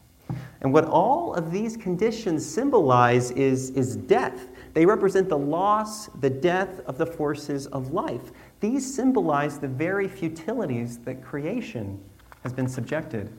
And 0.62 0.74
what 0.74 0.86
all 0.86 1.34
of 1.34 1.52
these 1.52 1.76
conditions 1.76 2.46
symbolize 2.46 3.32
is, 3.32 3.72
is 3.72 3.96
death. 3.96 4.50
They 4.74 4.86
represent 4.86 5.30
the 5.30 5.38
loss, 5.38 6.08
the 6.20 6.30
death 6.30 6.82
of 6.82 6.98
the 6.98 7.06
forces 7.06 7.66
of 7.68 7.92
life. 7.94 8.32
These 8.60 8.94
symbolize 8.94 9.60
the 9.60 9.68
very 9.68 10.08
futilities 10.08 11.00
that 11.00 11.24
creation 11.24 12.00
has 12.44 12.54
been 12.54 12.68
subjected 12.68 13.32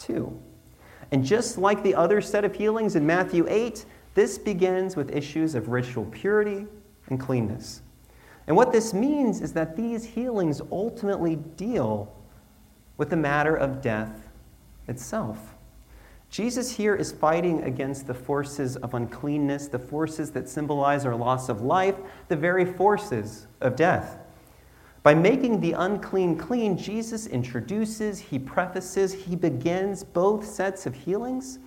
to. 0.00 0.38
And 1.10 1.24
just 1.24 1.58
like 1.58 1.82
the 1.82 1.94
other 1.94 2.20
set 2.20 2.44
of 2.44 2.54
healings 2.54 2.94
in 2.94 3.06
Matthew 3.06 3.46
8, 3.48 3.84
this 4.14 4.38
begins 4.38 4.96
with 4.96 5.14
issues 5.14 5.54
of 5.54 5.68
ritual 5.68 6.04
purity 6.06 6.66
and 7.08 7.18
cleanness. 7.18 7.82
And 8.46 8.56
what 8.56 8.72
this 8.72 8.94
means 8.94 9.40
is 9.40 9.52
that 9.54 9.76
these 9.76 10.04
healings 10.04 10.60
ultimately 10.72 11.36
deal 11.36 12.14
with 12.96 13.10
the 13.10 13.16
matter 13.16 13.54
of 13.54 13.80
death 13.80 14.28
itself. 14.86 15.54
Jesus 16.30 16.70
here 16.70 16.94
is 16.94 17.10
fighting 17.10 17.62
against 17.62 18.06
the 18.06 18.14
forces 18.14 18.76
of 18.76 18.94
uncleanness, 18.94 19.68
the 19.68 19.78
forces 19.78 20.30
that 20.32 20.48
symbolize 20.48 21.06
our 21.06 21.14
loss 21.14 21.48
of 21.48 21.62
life, 21.62 21.96
the 22.28 22.36
very 22.36 22.64
forces 22.64 23.46
of 23.60 23.76
death. 23.76 24.18
By 25.02 25.14
making 25.14 25.60
the 25.60 25.72
unclean 25.72 26.36
clean, 26.36 26.76
Jesus 26.76 27.26
introduces, 27.26 28.18
he 28.18 28.38
prefaces, 28.38 29.12
he 29.12 29.36
begins 29.36 30.04
both 30.04 30.44
sets 30.44 30.86
of 30.86 30.94
healings 30.94 31.58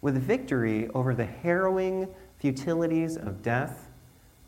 with 0.00 0.16
victory 0.16 0.88
over 0.94 1.14
the 1.14 1.26
harrowing 1.26 2.08
futilities 2.38 3.16
of 3.16 3.42
death 3.42 3.88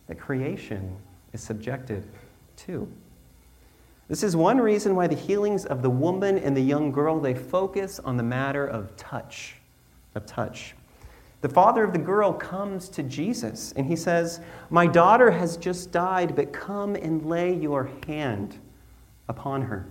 that 0.07 0.19
creation 0.19 0.97
is 1.33 1.43
subjected 1.43 2.05
to. 2.57 2.91
This 4.09 4.23
is 4.23 4.35
one 4.35 4.59
reason 4.59 4.95
why 4.95 5.07
the 5.07 5.15
healings 5.15 5.65
of 5.65 5.83
the 5.83 5.91
woman 5.91 6.39
and 6.39 6.57
the 6.57 6.63
young 6.63 6.91
girl 6.91 7.21
they 7.21 7.35
focus 7.35 7.99
on 8.01 8.17
the 8.17 8.23
matter 8.23 8.67
of 8.67 8.97
touch, 8.97 9.57
of 10.15 10.27
touch. 10.27 10.75
The 11.43 11.49
father 11.49 11.85
of 11.85 11.93
the 11.93 11.99
girl 11.99 12.33
comes 12.33 12.89
to 12.91 13.03
Jesus 13.03 13.73
and 13.77 13.87
he 13.87 13.97
says, 13.97 14.41
"My 14.71 14.87
daughter 14.87 15.31
has 15.33 15.57
just 15.57 15.93
died, 15.93 16.35
but 16.35 16.53
come 16.53 16.95
and 16.95 17.27
lay 17.27 17.53
your 17.55 17.91
hand 18.07 18.59
upon 19.29 19.63
her, 19.63 19.87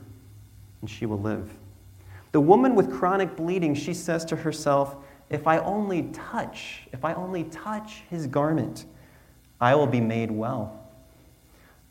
and 0.79 0.89
she 0.89 1.05
will 1.05 1.19
live." 1.19 1.55
The 2.31 2.41
woman 2.41 2.73
with 2.73 2.91
chronic 2.91 3.35
bleeding, 3.35 3.75
she 3.75 3.93
says 3.93 4.23
to 4.25 4.37
herself, 4.37 4.95
"If 5.29 5.45
I 5.45 5.57
only 5.59 6.03
touch, 6.13 6.87
if 6.93 7.03
I 7.03 7.13
only 7.13 7.43
touch 7.43 8.03
his 8.09 8.27
garment, 8.27 8.85
I 9.59 9.75
will 9.75 9.87
be 9.87 10.01
made 10.01 10.31
well." 10.31 10.79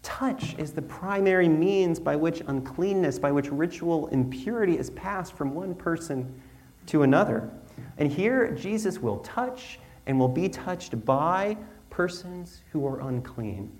Touch 0.02 0.58
is 0.58 0.72
the 0.72 0.80
primary 0.80 1.50
means 1.50 2.00
by 2.00 2.16
which 2.16 2.42
uncleanness, 2.46 3.18
by 3.18 3.30
which 3.30 3.52
ritual 3.52 4.06
impurity 4.06 4.78
is 4.78 4.88
passed 4.88 5.34
from 5.34 5.54
one 5.54 5.74
person 5.74 6.40
to 6.86 7.02
another. 7.02 7.50
And 7.98 8.10
here, 8.10 8.50
Jesus 8.52 8.98
will 8.98 9.18
touch 9.18 9.78
and 10.06 10.18
will 10.18 10.28
be 10.28 10.48
touched 10.48 11.04
by 11.04 11.56
persons 11.90 12.62
who 12.72 12.86
are 12.86 13.00
unclean. 13.00 13.70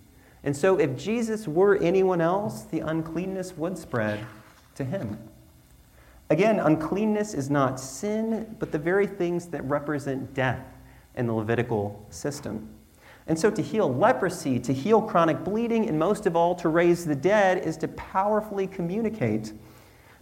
And 0.43 0.57
so, 0.57 0.79
if 0.79 0.97
Jesus 0.97 1.47
were 1.47 1.77
anyone 1.77 2.21
else, 2.21 2.63
the 2.63 2.81
uncleanness 2.81 3.57
would 3.57 3.77
spread 3.77 4.25
to 4.75 4.85
him. 4.85 5.19
Again, 6.31 6.61
uncleanness 6.61 7.35
is 7.35 7.51
not 7.51 7.81
sin, 7.81 8.57
but 8.59 8.73
the 8.73 8.79
very 8.79 9.07
things 9.07 9.47
that 9.49 9.65
represent 9.65 10.33
death 10.33 10.65
in 11.17 11.27
the 11.27 11.33
Levitical 11.33 12.07
system. 12.09 12.69
And 13.27 13.39
so, 13.39 13.51
to 13.51 13.63
heal 13.63 13.93
leprosy, 13.93 14.59
to 14.61 14.73
heal 14.73 15.03
chronic 15.03 15.45
bleeding, 15.45 15.89
and 15.89 15.99
most 15.99 16.27
of 16.27 16.37
all, 16.37 16.55
to 16.57 16.69
raise 16.69 17.05
the 17.05 17.17
dead, 17.17 17.59
is 17.59 17.77
to 17.79 17.89
powerfully 17.89 18.67
communicate 18.67 19.53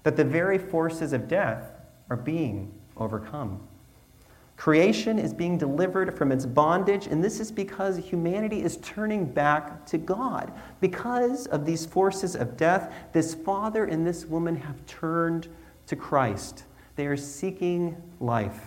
that 0.02 0.16
the 0.16 0.24
very 0.24 0.58
forces 0.58 1.12
of 1.12 1.28
death 1.28 1.70
are 2.10 2.16
being 2.16 2.72
overcome. 2.98 3.60
Creation 4.56 5.20
is 5.20 5.32
being 5.32 5.56
delivered 5.56 6.18
from 6.18 6.32
its 6.32 6.44
bondage, 6.44 7.06
and 7.06 7.22
this 7.22 7.38
is 7.38 7.52
because 7.52 7.96
humanity 7.96 8.62
is 8.62 8.76
turning 8.78 9.24
back 9.24 9.86
to 9.86 9.96
God. 9.96 10.52
Because 10.80 11.46
of 11.46 11.64
these 11.64 11.86
forces 11.86 12.34
of 12.34 12.56
death, 12.56 12.92
this 13.12 13.34
father 13.34 13.84
and 13.84 14.04
this 14.04 14.26
woman 14.26 14.56
have 14.56 14.84
turned 14.86 15.46
to 15.86 15.94
Christ. 15.94 16.64
They 16.96 17.06
are 17.06 17.16
seeking 17.16 17.96
life. 18.18 18.60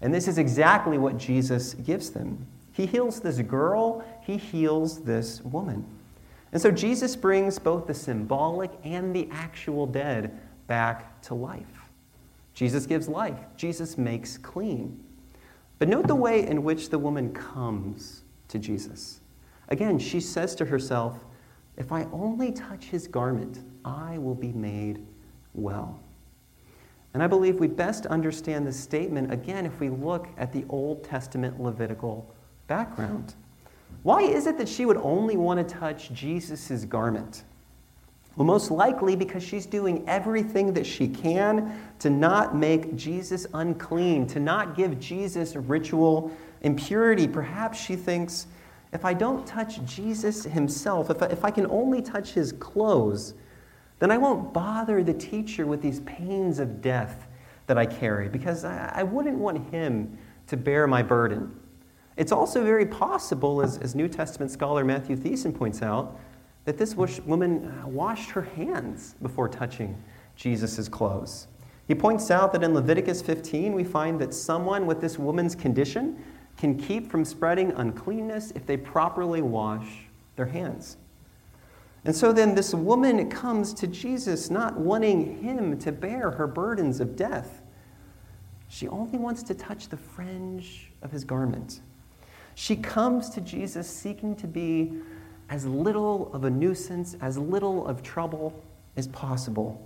And 0.00 0.12
this 0.12 0.26
is 0.26 0.36
exactly 0.36 0.98
what 0.98 1.16
Jesus 1.16 1.74
gives 1.74 2.10
them. 2.10 2.44
He 2.72 2.84
heals 2.84 3.20
this 3.20 3.38
girl, 3.38 4.04
he 4.20 4.36
heals 4.36 5.04
this 5.04 5.40
woman. 5.42 5.86
And 6.50 6.60
so 6.60 6.72
Jesus 6.72 7.14
brings 7.14 7.60
both 7.60 7.86
the 7.86 7.94
symbolic 7.94 8.72
and 8.82 9.14
the 9.14 9.28
actual 9.30 9.86
dead 9.86 10.36
back 10.66 11.22
to 11.22 11.34
life. 11.34 11.83
Jesus 12.54 12.86
gives 12.86 13.08
life, 13.08 13.38
Jesus 13.56 13.98
makes 13.98 14.38
clean. 14.38 15.02
But 15.78 15.88
note 15.88 16.06
the 16.06 16.14
way 16.14 16.46
in 16.46 16.62
which 16.62 16.88
the 16.88 16.98
woman 16.98 17.32
comes 17.32 18.22
to 18.48 18.58
Jesus. 18.58 19.20
Again, 19.68 19.98
she 19.98 20.20
says 20.20 20.54
to 20.56 20.64
herself, 20.64 21.24
If 21.76 21.90
I 21.90 22.04
only 22.12 22.52
touch 22.52 22.84
his 22.84 23.08
garment, 23.08 23.60
I 23.84 24.18
will 24.18 24.36
be 24.36 24.52
made 24.52 25.04
well. 25.52 26.00
And 27.12 27.22
I 27.22 27.26
believe 27.26 27.60
we 27.60 27.68
best 27.68 28.06
understand 28.06 28.66
this 28.66 28.78
statement 28.78 29.32
again 29.32 29.66
if 29.66 29.80
we 29.80 29.88
look 29.88 30.28
at 30.36 30.52
the 30.52 30.64
Old 30.68 31.04
Testament 31.04 31.60
Levitical 31.60 32.34
background. 32.66 33.34
Why 34.02 34.22
is 34.22 34.46
it 34.46 34.58
that 34.58 34.68
she 34.68 34.84
would 34.84 34.96
only 34.98 35.36
want 35.36 35.66
to 35.66 35.74
touch 35.74 36.12
Jesus' 36.12 36.84
garment? 36.84 37.44
Well, 38.36 38.46
most 38.46 38.70
likely 38.70 39.14
because 39.14 39.44
she's 39.44 39.64
doing 39.64 40.04
everything 40.08 40.72
that 40.74 40.84
she 40.86 41.06
can 41.06 41.80
to 42.00 42.10
not 42.10 42.56
make 42.56 42.96
Jesus 42.96 43.46
unclean, 43.54 44.26
to 44.28 44.40
not 44.40 44.76
give 44.76 44.98
Jesus 44.98 45.54
ritual 45.54 46.32
impurity. 46.62 47.28
Perhaps 47.28 47.78
she 47.78 47.94
thinks, 47.94 48.48
if 48.92 49.04
I 49.04 49.14
don't 49.14 49.46
touch 49.46 49.84
Jesus 49.84 50.44
himself, 50.44 51.10
if 51.10 51.22
I, 51.22 51.26
if 51.26 51.44
I 51.44 51.50
can 51.50 51.66
only 51.68 52.02
touch 52.02 52.32
his 52.32 52.52
clothes, 52.52 53.34
then 54.00 54.10
I 54.10 54.18
won't 54.18 54.52
bother 54.52 55.04
the 55.04 55.14
teacher 55.14 55.66
with 55.66 55.80
these 55.80 56.00
pains 56.00 56.58
of 56.58 56.80
death 56.80 57.28
that 57.66 57.78
I 57.78 57.86
carry 57.86 58.28
because 58.28 58.64
I, 58.64 58.92
I 58.96 59.02
wouldn't 59.04 59.38
want 59.38 59.70
him 59.70 60.18
to 60.48 60.56
bear 60.56 60.86
my 60.86 61.02
burden. 61.02 61.54
It's 62.16 62.32
also 62.32 62.62
very 62.62 62.86
possible, 62.86 63.62
as, 63.62 63.78
as 63.78 63.94
New 63.94 64.08
Testament 64.08 64.50
scholar 64.50 64.84
Matthew 64.84 65.16
Thiessen 65.16 65.54
points 65.54 65.82
out, 65.82 66.18
that 66.64 66.78
this 66.78 66.96
woman 66.96 67.66
uh, 67.66 67.88
washed 67.88 68.30
her 68.30 68.42
hands 68.42 69.14
before 69.20 69.48
touching 69.48 70.02
Jesus' 70.36 70.88
clothes. 70.88 71.46
He 71.86 71.94
points 71.94 72.30
out 72.30 72.52
that 72.52 72.62
in 72.62 72.72
Leviticus 72.72 73.20
15, 73.20 73.74
we 73.74 73.84
find 73.84 74.18
that 74.20 74.32
someone 74.32 74.86
with 74.86 75.00
this 75.00 75.18
woman's 75.18 75.54
condition 75.54 76.22
can 76.56 76.78
keep 76.78 77.10
from 77.10 77.24
spreading 77.24 77.72
uncleanness 77.72 78.52
if 78.52 78.64
they 78.64 78.76
properly 78.76 79.42
wash 79.42 80.06
their 80.36 80.46
hands. 80.46 80.96
And 82.04 82.14
so 82.14 82.32
then 82.32 82.54
this 82.54 82.74
woman 82.74 83.30
comes 83.30 83.72
to 83.74 83.86
Jesus 83.86 84.50
not 84.50 84.78
wanting 84.78 85.42
him 85.42 85.78
to 85.78 85.92
bear 85.92 86.30
her 86.30 86.46
burdens 86.46 87.00
of 87.00 87.16
death. 87.16 87.62
She 88.68 88.88
only 88.88 89.18
wants 89.18 89.42
to 89.44 89.54
touch 89.54 89.88
the 89.88 89.96
fringe 89.96 90.90
of 91.02 91.10
his 91.10 91.24
garment. 91.24 91.80
She 92.54 92.76
comes 92.76 93.30
to 93.30 93.40
Jesus 93.40 93.88
seeking 93.88 94.36
to 94.36 94.46
be 94.46 94.92
as 95.50 95.66
little 95.66 96.32
of 96.32 96.44
a 96.44 96.50
nuisance, 96.50 97.16
as 97.20 97.38
little 97.38 97.86
of 97.86 98.02
trouble 98.02 98.62
as 98.96 99.08
possible. 99.08 99.80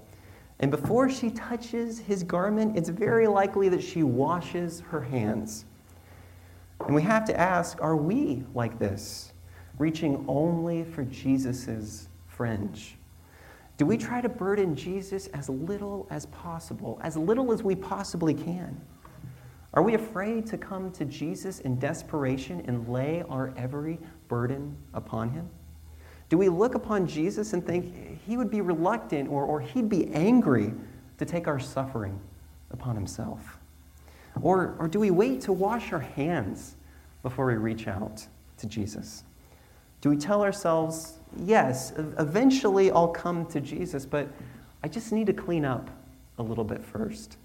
And 0.61 0.71
before 0.71 1.09
she 1.09 1.31
touches 1.31 1.99
his 1.99 2.23
garment, 2.23 2.77
it's 2.77 2.88
very 2.88 3.27
likely 3.27 3.68
that 3.68 3.83
she 3.83 4.03
washes 4.03 4.81
her 4.81 5.01
hands. 5.01 5.64
And 6.81 6.94
we 6.94 7.03
have 7.03 7.25
to 7.27 7.38
ask 7.38 7.81
are 7.81 7.97
we 7.97 8.44
like 8.55 8.79
this, 8.79 9.33
reaching 9.79 10.25
only 10.29 10.85
for 10.85 11.05
Jesus' 11.05 12.09
fringe? 12.27 12.97
Do 13.77 13.87
we 13.87 13.97
try 13.97 14.21
to 14.21 14.29
burden 14.29 14.75
Jesus 14.75 15.29
as 15.29 15.49
little 15.49 16.09
as 16.11 16.27
possible, 16.27 16.99
as 17.03 17.16
little 17.16 17.53
as 17.53 17.62
we 17.62 17.77
possibly 17.77 18.35
can? 18.35 18.81
Are 19.74 19.83
we 19.83 19.94
afraid 19.94 20.46
to 20.46 20.59
come 20.59 20.90
to 20.92 21.04
Jesus 21.04 21.61
in 21.61 21.78
desperation 21.78 22.62
and 22.66 22.88
lay 22.88 23.22
our 23.28 23.52
every 23.57 23.98
burden 24.28 24.76
upon 24.94 25.31
him? 25.31 25.48
Do 26.28 26.38
we 26.38 26.48
look 26.48 26.74
upon 26.74 27.07
Jesus 27.07 27.52
and 27.52 27.64
think 27.64 28.20
he 28.26 28.37
would 28.37 28.50
be 28.50 28.61
reluctant 28.61 29.31
or, 29.31 29.44
or 29.44 29.61
he'd 29.61 29.88
be 29.88 30.09
angry 30.09 30.72
to 31.18 31.24
take 31.24 31.48
our 31.48 31.59
suffering 31.59 32.18
upon 32.70 32.94
himself? 32.94 33.59
Or, 34.40 34.76
or 34.78 34.88
do 34.88 35.00
we 35.00 35.11
wait 35.11 35.40
to 35.42 35.52
wash 35.52 35.92
our 35.92 36.00
hands 36.00 36.76
before 37.22 37.46
we 37.46 37.54
reach 37.54 37.88
out 37.88 38.26
to 38.59 38.66
Jesus? 38.66 39.24
Do 40.00 40.11
we 40.11 40.16
tell 40.16 40.42
ourselves, 40.42 41.18
yes, 41.44 41.92
eventually 41.96 42.90
I'll 42.90 43.09
come 43.09 43.46
to 43.46 43.61
Jesus, 43.61 44.07
but 44.07 44.28
I 44.83 44.88
just 44.88 45.12
need 45.12 45.26
to 45.26 45.33
clean 45.33 45.64
up 45.64 45.90
a 46.38 46.42
little 46.42 46.64
bit 46.64 46.85
first? 46.85 47.37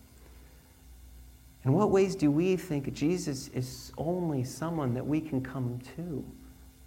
In 1.65 1.73
what 1.73 1.91
ways 1.91 2.15
do 2.15 2.29
we 2.29 2.57
think 2.57 2.91
Jesus 2.93 3.47
is 3.49 3.93
only 3.97 4.43
someone 4.43 4.93
that 4.93 5.05
we 5.05 5.21
can 5.21 5.41
come 5.41 5.79
to 5.95 6.25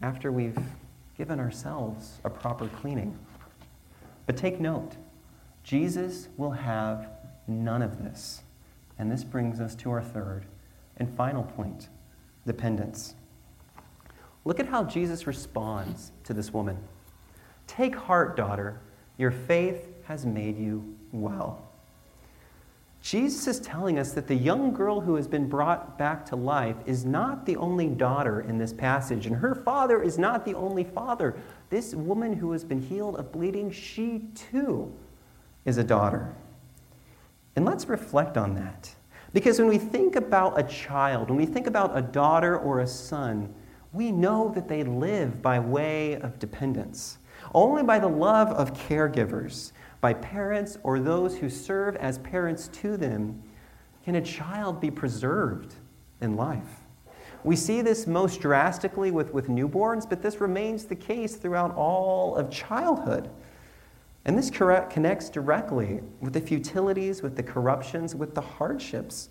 after 0.03 0.31
we've 0.31 0.59
given 1.17 1.41
ourselves 1.41 2.21
a 2.25 2.31
proper 2.31 2.69
cleaning. 2.69 3.19
But 4.27 4.37
take 4.37 4.61
note, 4.61 4.93
Jesus 5.63 6.29
will 6.37 6.51
have 6.51 7.09
none 7.47 7.81
of 7.81 8.03
this. 8.03 8.43
And 8.99 9.11
this 9.11 9.25
brings 9.25 9.61
us 9.61 9.75
to 9.77 9.91
our 9.91 10.03
third 10.03 10.45
and 10.99 11.15
final 11.17 11.43
point 11.43 11.89
dependence. 12.47 13.15
Look 14.45 14.61
at 14.61 14.67
how 14.67 14.85
Jesus 14.85 15.27
responds 15.27 16.13
to 16.25 16.35
this 16.35 16.53
woman. 16.53 16.79
Take 17.67 17.97
heart, 17.97 18.37
daughter, 18.37 18.81
your 19.19 19.31
faith 19.31 19.89
has 20.05 20.25
made 20.25 20.57
you 20.57 20.97
well. 21.13 21.66
Jesus 23.07 23.47
is 23.47 23.61
telling 23.61 24.01
us 24.01 24.11
that 24.15 24.27
the 24.27 24.35
young 24.35 24.75
girl 24.75 25.01
who 25.01 25.15
has 25.15 25.29
been 25.29 25.49
brought 25.49 25.97
back 25.97 26.27
to 26.27 26.35
life 26.35 26.75
is 26.87 27.05
not 27.05 27.47
the 27.47 27.55
only 27.55 27.87
daughter 27.87 28.41
in 28.41 28.59
this 28.59 28.73
passage, 28.73 29.27
and 29.27 29.37
her 29.37 29.55
father 29.55 30.03
is 30.03 30.19
not 30.19 30.45
the 30.45 30.55
only 30.55 30.83
father. 30.83 31.37
This 31.71 31.95
woman 31.95 32.33
who 32.33 32.51
has 32.51 32.65
been 32.65 32.83
healed 32.83 33.15
of 33.15 33.31
bleeding, 33.31 33.71
she 33.71 34.25
too 34.35 34.93
is 35.65 35.79
a 35.79 35.85
daughter. 35.85 36.35
And 37.55 37.65
let's 37.65 37.87
reflect 37.87 38.37
on 38.37 38.57
that. 38.57 38.93
Because 39.33 39.61
when 39.61 39.69
we 39.69 39.79
think 39.79 40.17
about 40.17 40.59
a 40.59 40.65
child, 40.65 41.29
when 41.29 41.39
we 41.39 41.47
think 41.47 41.69
about 41.69 41.97
a 41.97 42.03
daughter 42.03 42.59
or 42.59 42.81
a 42.81 42.89
son, 42.89 43.55
we 43.93 44.11
know 44.11 44.51
that 44.53 44.67
they 44.67 44.83
live 44.83 45.41
by 45.41 45.61
way 45.61 46.15
of 46.15 46.41
dependence. 46.41 47.19
Only 47.55 47.85
by 47.85 48.01
the 48.01 48.09
love 48.09 48.49
of 48.49 48.73
caregivers, 48.75 49.71
by 50.07 50.15
parents 50.15 50.79
or 50.85 51.01
those 51.01 51.37
who 51.37 51.51
serve 51.51 51.97
as 51.97 52.19
parents 52.19 52.69
to 52.69 52.97
them, 52.97 53.43
can 54.05 54.15
a 54.15 54.23
child 54.23 54.81
be 54.81 54.89
preserved 54.89 55.75
in 56.21 56.37
life. 56.37 56.85
We 57.43 57.57
see 57.57 57.83
this 57.83 58.07
most 58.07 58.41
drastically 58.41 59.11
with, 59.11 59.35
with 59.35 59.49
newborns, 59.49 60.09
but 60.09 60.23
this 60.23 60.41
remains 60.41 60.85
the 60.85 60.95
case 60.95 61.35
throughout 61.35 61.75
all 61.75 62.37
of 62.37 62.53
childhood. 62.53 63.29
And 64.25 64.39
this 64.39 64.49
connects 64.49 65.29
directly 65.29 66.03
with 66.21 66.35
the 66.35 66.41
futilities, 66.41 67.21
with 67.21 67.35
the 67.35 67.43
corruptions, 67.43 68.15
with 68.15 68.33
the 68.33 68.41
hardships 68.41 69.31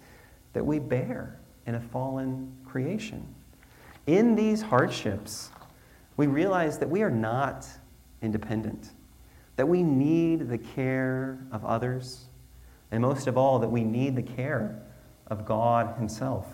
that 0.51 0.65
we 0.65 0.79
bear 0.79 1.39
in 1.67 1.75
a 1.75 1.79
fallen 1.79 2.53
creation. 2.65 3.25
In 4.07 4.35
these 4.35 4.61
hardships, 4.61 5.51
we 6.17 6.27
realize 6.27 6.77
that 6.79 6.89
we 6.89 7.01
are 7.01 7.09
not 7.09 7.65
independent, 8.21 8.89
that 9.55 9.67
we 9.67 9.83
need 9.83 10.49
the 10.49 10.57
care 10.57 11.39
of 11.51 11.63
others, 11.65 12.25
and 12.91 13.01
most 13.01 13.27
of 13.27 13.37
all, 13.37 13.59
that 13.59 13.69
we 13.69 13.83
need 13.83 14.15
the 14.15 14.21
care 14.21 14.81
of 15.27 15.45
God 15.45 15.97
Himself. 15.97 16.45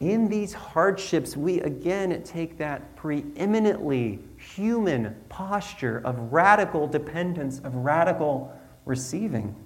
In 0.00 0.28
these 0.28 0.52
hardships, 0.54 1.36
we 1.36 1.60
again 1.60 2.22
take 2.22 2.56
that 2.58 2.94
preeminently 2.94 4.20
human 4.36 5.16
posture 5.28 6.00
of 6.04 6.32
radical 6.32 6.86
dependence, 6.86 7.58
of 7.58 7.74
radical 7.74 8.56
receiving. 8.84 9.56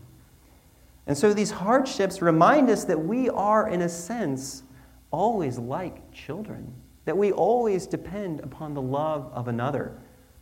And 1.07 1.19
so 1.19 1.35
these 1.35 1.51
hardships 1.51 2.23
remind 2.23 2.71
us 2.71 2.85
that 2.85 2.99
we 2.99 3.29
are, 3.29 3.69
in 3.69 3.83
a 3.83 3.89
sense, 3.89 4.63
always 5.11 5.59
like 5.59 6.13
children, 6.13 6.73
that 7.05 7.17
we 7.17 7.31
always 7.33 7.87
depend 7.87 8.41
upon 8.41 8.73
the 8.73 8.83
love 8.83 9.31
of 9.35 9.49
another 9.49 9.99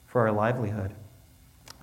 for 0.07 0.21
our 0.21 0.33
livelihood. 0.33 0.95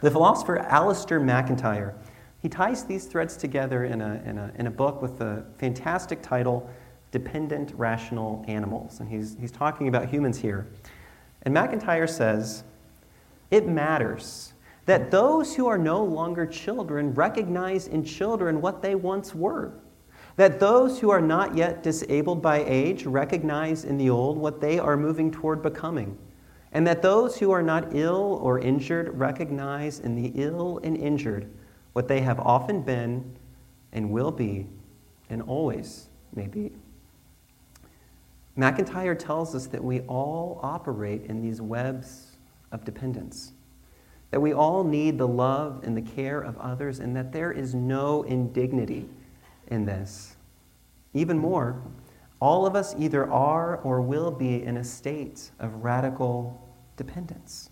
The 0.01 0.11
philosopher 0.11 0.65
Alasdair 0.69 1.23
MacIntyre, 1.23 1.95
he 2.41 2.49
ties 2.49 2.83
these 2.83 3.05
threads 3.05 3.35
together 3.35 3.85
in 3.85 4.01
a, 4.01 4.21
in 4.25 4.37
a, 4.37 4.51
in 4.55 4.67
a 4.67 4.71
book 4.71 5.01
with 5.01 5.17
the 5.17 5.43
fantastic 5.57 6.21
title, 6.21 6.69
Dependent 7.11 7.73
Rational 7.75 8.45
Animals. 8.47 8.99
And 8.99 9.09
he's, 9.09 9.35
he's 9.39 9.51
talking 9.51 9.87
about 9.87 10.09
humans 10.09 10.37
here. 10.37 10.67
And 11.43 11.53
MacIntyre 11.53 12.07
says, 12.07 12.63
It 13.49 13.67
matters 13.67 14.53
that 14.85 15.09
those 15.09 15.55
who 15.55 15.67
are 15.67 15.77
no 15.77 16.03
longer 16.03 16.45
children 16.45 17.13
recognize 17.13 17.87
in 17.87 18.03
children 18.03 18.61
what 18.61 18.81
they 18.81 18.95
once 18.95 19.33
were 19.33 19.73
that 20.37 20.59
those 20.59 20.99
who 20.99 21.09
are 21.09 21.19
not 21.19 21.57
yet 21.57 21.83
disabled 21.83 22.41
by 22.41 22.63
age 22.65 23.05
recognize 23.05 23.83
in 23.83 23.97
the 23.97 24.09
old 24.09 24.37
what 24.37 24.61
they 24.61 24.79
are 24.79 24.95
moving 24.95 25.31
toward 25.31 25.61
becoming, 25.63 26.17
and 26.71 26.85
that 26.85 27.01
those 27.01 27.37
who 27.37 27.51
are 27.51 27.63
not 27.63 27.95
ill 27.95 28.39
or 28.41 28.59
injured 28.59 29.17
recognize 29.17 29.99
in 29.99 30.15
the 30.15 30.31
ill 30.35 30.79
and 30.83 30.97
injured 30.97 31.49
what 31.93 32.07
they 32.07 32.21
have 32.21 32.39
often 32.39 32.81
been 32.81 33.35
and 33.93 34.09
will 34.09 34.31
be 34.31 34.67
and 35.29 35.41
always 35.41 36.09
may 36.35 36.47
be. 36.47 36.71
MacIntyre 38.55 39.15
tells 39.15 39.53
us 39.55 39.67
that 39.67 39.83
we 39.83 40.01
all 40.01 40.59
operate 40.63 41.23
in 41.25 41.41
these 41.41 41.61
webs 41.61 42.37
of 42.71 42.83
dependence, 42.83 43.53
that 44.31 44.39
we 44.39 44.51
all 44.51 44.83
need 44.83 45.17
the 45.17 45.27
love 45.27 45.81
and 45.83 45.95
the 45.95 46.01
care 46.01 46.41
of 46.41 46.57
others, 46.57 46.99
and 46.99 47.15
that 47.15 47.31
there 47.31 47.51
is 47.51 47.75
no 47.75 48.23
indignity 48.23 49.07
in 49.67 49.85
this. 49.85 50.35
Even 51.13 51.37
more, 51.37 51.81
all 52.39 52.65
of 52.65 52.75
us 52.75 52.93
either 52.97 53.29
are 53.31 53.77
or 53.77 54.01
will 54.01 54.31
be 54.31 54.63
in 54.63 54.77
a 54.77 54.83
state 54.83 55.51
of 55.59 55.83
radical 55.83 56.69
dependence. 56.95 57.71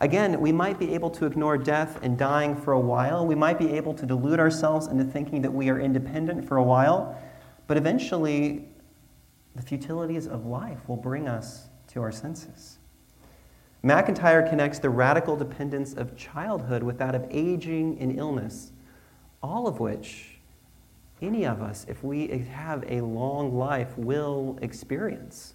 Again, 0.00 0.40
we 0.40 0.50
might 0.50 0.78
be 0.78 0.92
able 0.94 1.10
to 1.10 1.26
ignore 1.26 1.56
death 1.56 2.00
and 2.02 2.18
dying 2.18 2.56
for 2.56 2.72
a 2.72 2.80
while. 2.80 3.26
We 3.26 3.36
might 3.36 3.58
be 3.58 3.72
able 3.72 3.94
to 3.94 4.04
delude 4.04 4.40
ourselves 4.40 4.88
into 4.88 5.04
thinking 5.04 5.40
that 5.42 5.52
we 5.52 5.70
are 5.70 5.78
independent 5.78 6.46
for 6.46 6.56
a 6.56 6.62
while. 6.62 7.20
But 7.68 7.76
eventually, 7.76 8.68
the 9.54 9.62
futilities 9.62 10.26
of 10.26 10.46
life 10.46 10.88
will 10.88 10.96
bring 10.96 11.28
us 11.28 11.68
to 11.88 12.02
our 12.02 12.10
senses. 12.10 12.78
MacIntyre 13.84 14.42
connects 14.48 14.78
the 14.78 14.90
radical 14.90 15.36
dependence 15.36 15.94
of 15.94 16.16
childhood 16.16 16.82
with 16.82 16.98
that 16.98 17.14
of 17.14 17.26
aging 17.30 17.98
and 18.00 18.18
illness, 18.18 18.72
all 19.42 19.68
of 19.68 19.78
which 19.78 20.33
any 21.24 21.44
of 21.44 21.62
us, 21.62 21.86
if 21.88 22.02
we 22.04 22.28
have 22.50 22.84
a 22.88 23.00
long 23.00 23.56
life, 23.56 23.96
will 23.96 24.58
experience. 24.62 25.54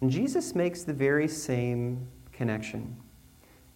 And 0.00 0.10
Jesus 0.10 0.54
makes 0.54 0.84
the 0.84 0.92
very 0.92 1.28
same 1.28 2.06
connection. 2.32 2.96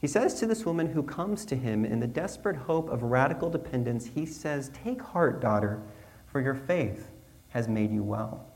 He 0.01 0.07
says 0.07 0.35
to 0.35 0.47
this 0.47 0.65
woman 0.67 0.89
who 0.89 1.03
comes 1.03 1.45
to 1.47 1.57
him 1.57 1.85
in 1.85 2.01
the 2.01 2.07
desperate 2.07 2.57
hope 2.57 2.91
of 2.91 3.03
radical 3.05 3.49
dependence, 3.49 4.07
He 4.07 4.27
says, 4.27 4.71
Take 4.71 5.01
heart, 5.01 5.41
daughter, 5.41 5.81
for 6.27 6.41
your 6.41 6.55
faith 6.55 7.11
has 7.51 7.69
made 7.69 7.93
you 7.93 8.03
well. 8.03 8.47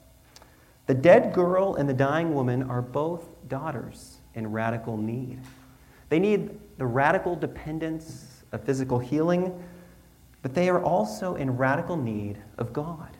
The 0.86 0.94
dead 0.94 1.32
girl 1.32 1.74
and 1.74 1.88
the 1.88 1.94
dying 1.94 2.34
woman 2.34 2.62
are 2.64 2.82
both 2.82 3.28
daughters 3.48 4.18
in 4.34 4.50
radical 4.50 4.96
need. 4.96 5.40
They 6.08 6.18
need 6.18 6.58
the 6.78 6.86
radical 6.86 7.36
dependence 7.36 8.44
of 8.52 8.64
physical 8.64 8.98
healing 8.98 9.62
but 10.42 10.54
they 10.54 10.68
are 10.68 10.82
also 10.82 11.34
in 11.34 11.56
radical 11.56 11.96
need 11.96 12.38
of 12.58 12.72
God. 12.72 13.16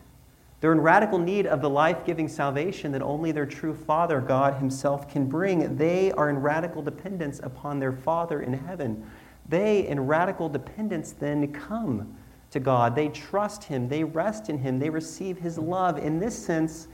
They're 0.59 0.71
in 0.71 0.81
radical 0.81 1.19
need 1.19 1.45
of 1.45 1.61
the 1.61 1.69
life 1.69 2.03
giving 2.05 2.27
salvation 2.27 2.91
that 2.93 3.01
only 3.01 3.31
their 3.31 3.45
true 3.45 3.75
Father, 3.75 4.19
God 4.19 4.55
Himself, 4.55 5.09
can 5.09 5.27
bring. 5.27 5.77
They 5.77 6.11
are 6.13 6.29
in 6.29 6.39
radical 6.39 6.81
dependence 6.81 7.39
upon 7.43 7.79
their 7.79 7.91
Father 7.91 8.41
in 8.41 8.53
heaven. 8.53 9.05
They, 9.47 9.87
in 9.87 9.99
radical 9.99 10.49
dependence, 10.49 11.11
then 11.11 11.53
come 11.53 12.15
to 12.51 12.59
God. 12.59 12.95
They 12.95 13.09
trust 13.09 13.65
Him, 13.65 13.87
they 13.87 14.03
rest 14.03 14.49
in 14.49 14.57
Him, 14.57 14.79
they 14.79 14.89
receive 14.89 15.37
His 15.37 15.57
love. 15.57 15.97
In 15.99 16.19
this 16.19 16.37
sense, 16.37 16.87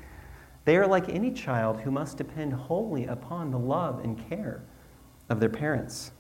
they 0.65 0.77
are 0.77 0.88
like 0.88 1.07
any 1.09 1.31
child 1.31 1.81
who 1.81 1.91
must 1.91 2.17
depend 2.17 2.53
wholly 2.53 3.05
upon 3.05 3.51
the 3.51 3.59
love 3.59 4.03
and 4.03 4.29
care 4.29 4.63
of 5.29 5.39
their 5.39 5.49
parents. 5.49 6.12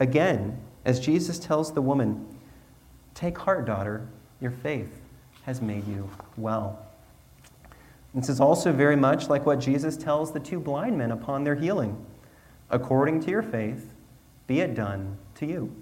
Again, 0.00 0.60
as 0.84 0.98
Jesus 0.98 1.38
tells 1.38 1.72
the 1.72 1.82
woman, 1.82 2.26
Take 3.14 3.38
heart, 3.38 3.66
daughter, 3.66 4.08
your 4.40 4.50
faith 4.50 5.00
has 5.44 5.60
made 5.60 5.86
you 5.86 6.08
well. 6.36 6.86
This 8.14 8.28
is 8.28 8.40
also 8.40 8.72
very 8.72 8.96
much 8.96 9.28
like 9.28 9.46
what 9.46 9.58
Jesus 9.58 9.96
tells 9.96 10.32
the 10.32 10.40
two 10.40 10.60
blind 10.60 10.98
men 10.98 11.12
upon 11.12 11.44
their 11.44 11.54
healing. 11.54 12.04
According 12.70 13.20
to 13.20 13.30
your 13.30 13.42
faith, 13.42 13.94
be 14.46 14.60
it 14.60 14.74
done 14.74 15.16
to 15.36 15.46
you. 15.46 15.74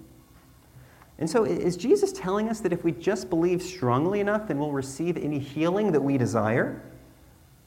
And 1.19 1.29
so, 1.29 1.43
is 1.43 1.77
Jesus 1.77 2.11
telling 2.11 2.49
us 2.49 2.61
that 2.61 2.73
if 2.73 2.83
we 2.83 2.91
just 2.91 3.29
believe 3.29 3.61
strongly 3.61 4.21
enough, 4.21 4.47
then 4.47 4.57
we'll 4.57 4.71
receive 4.71 5.17
any 5.17 5.39
healing 5.39 5.91
that 5.91 6.01
we 6.01 6.17
desire? 6.17 6.81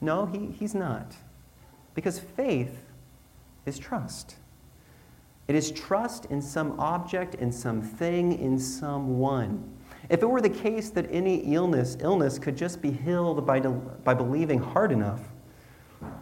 No, 0.00 0.26
he, 0.26 0.46
he's 0.46 0.74
not. 0.74 1.14
Because 1.94 2.18
faith 2.18 2.82
is 3.64 3.78
trust. 3.78 4.36
It 5.46 5.54
is 5.54 5.70
trust 5.70 6.26
in 6.26 6.40
some 6.40 6.78
object, 6.80 7.34
in 7.34 7.52
some 7.52 7.82
thing, 7.82 8.38
in 8.38 8.58
someone. 8.58 9.70
If 10.08 10.22
it 10.22 10.26
were 10.26 10.40
the 10.40 10.50
case 10.50 10.90
that 10.90 11.06
any 11.10 11.54
illness, 11.54 11.96
illness 12.00 12.38
could 12.38 12.56
just 12.56 12.80
be 12.80 12.90
healed 12.90 13.46
by, 13.46 13.60
by 13.60 14.14
believing 14.14 14.58
hard 14.58 14.92
enough, 14.92 15.20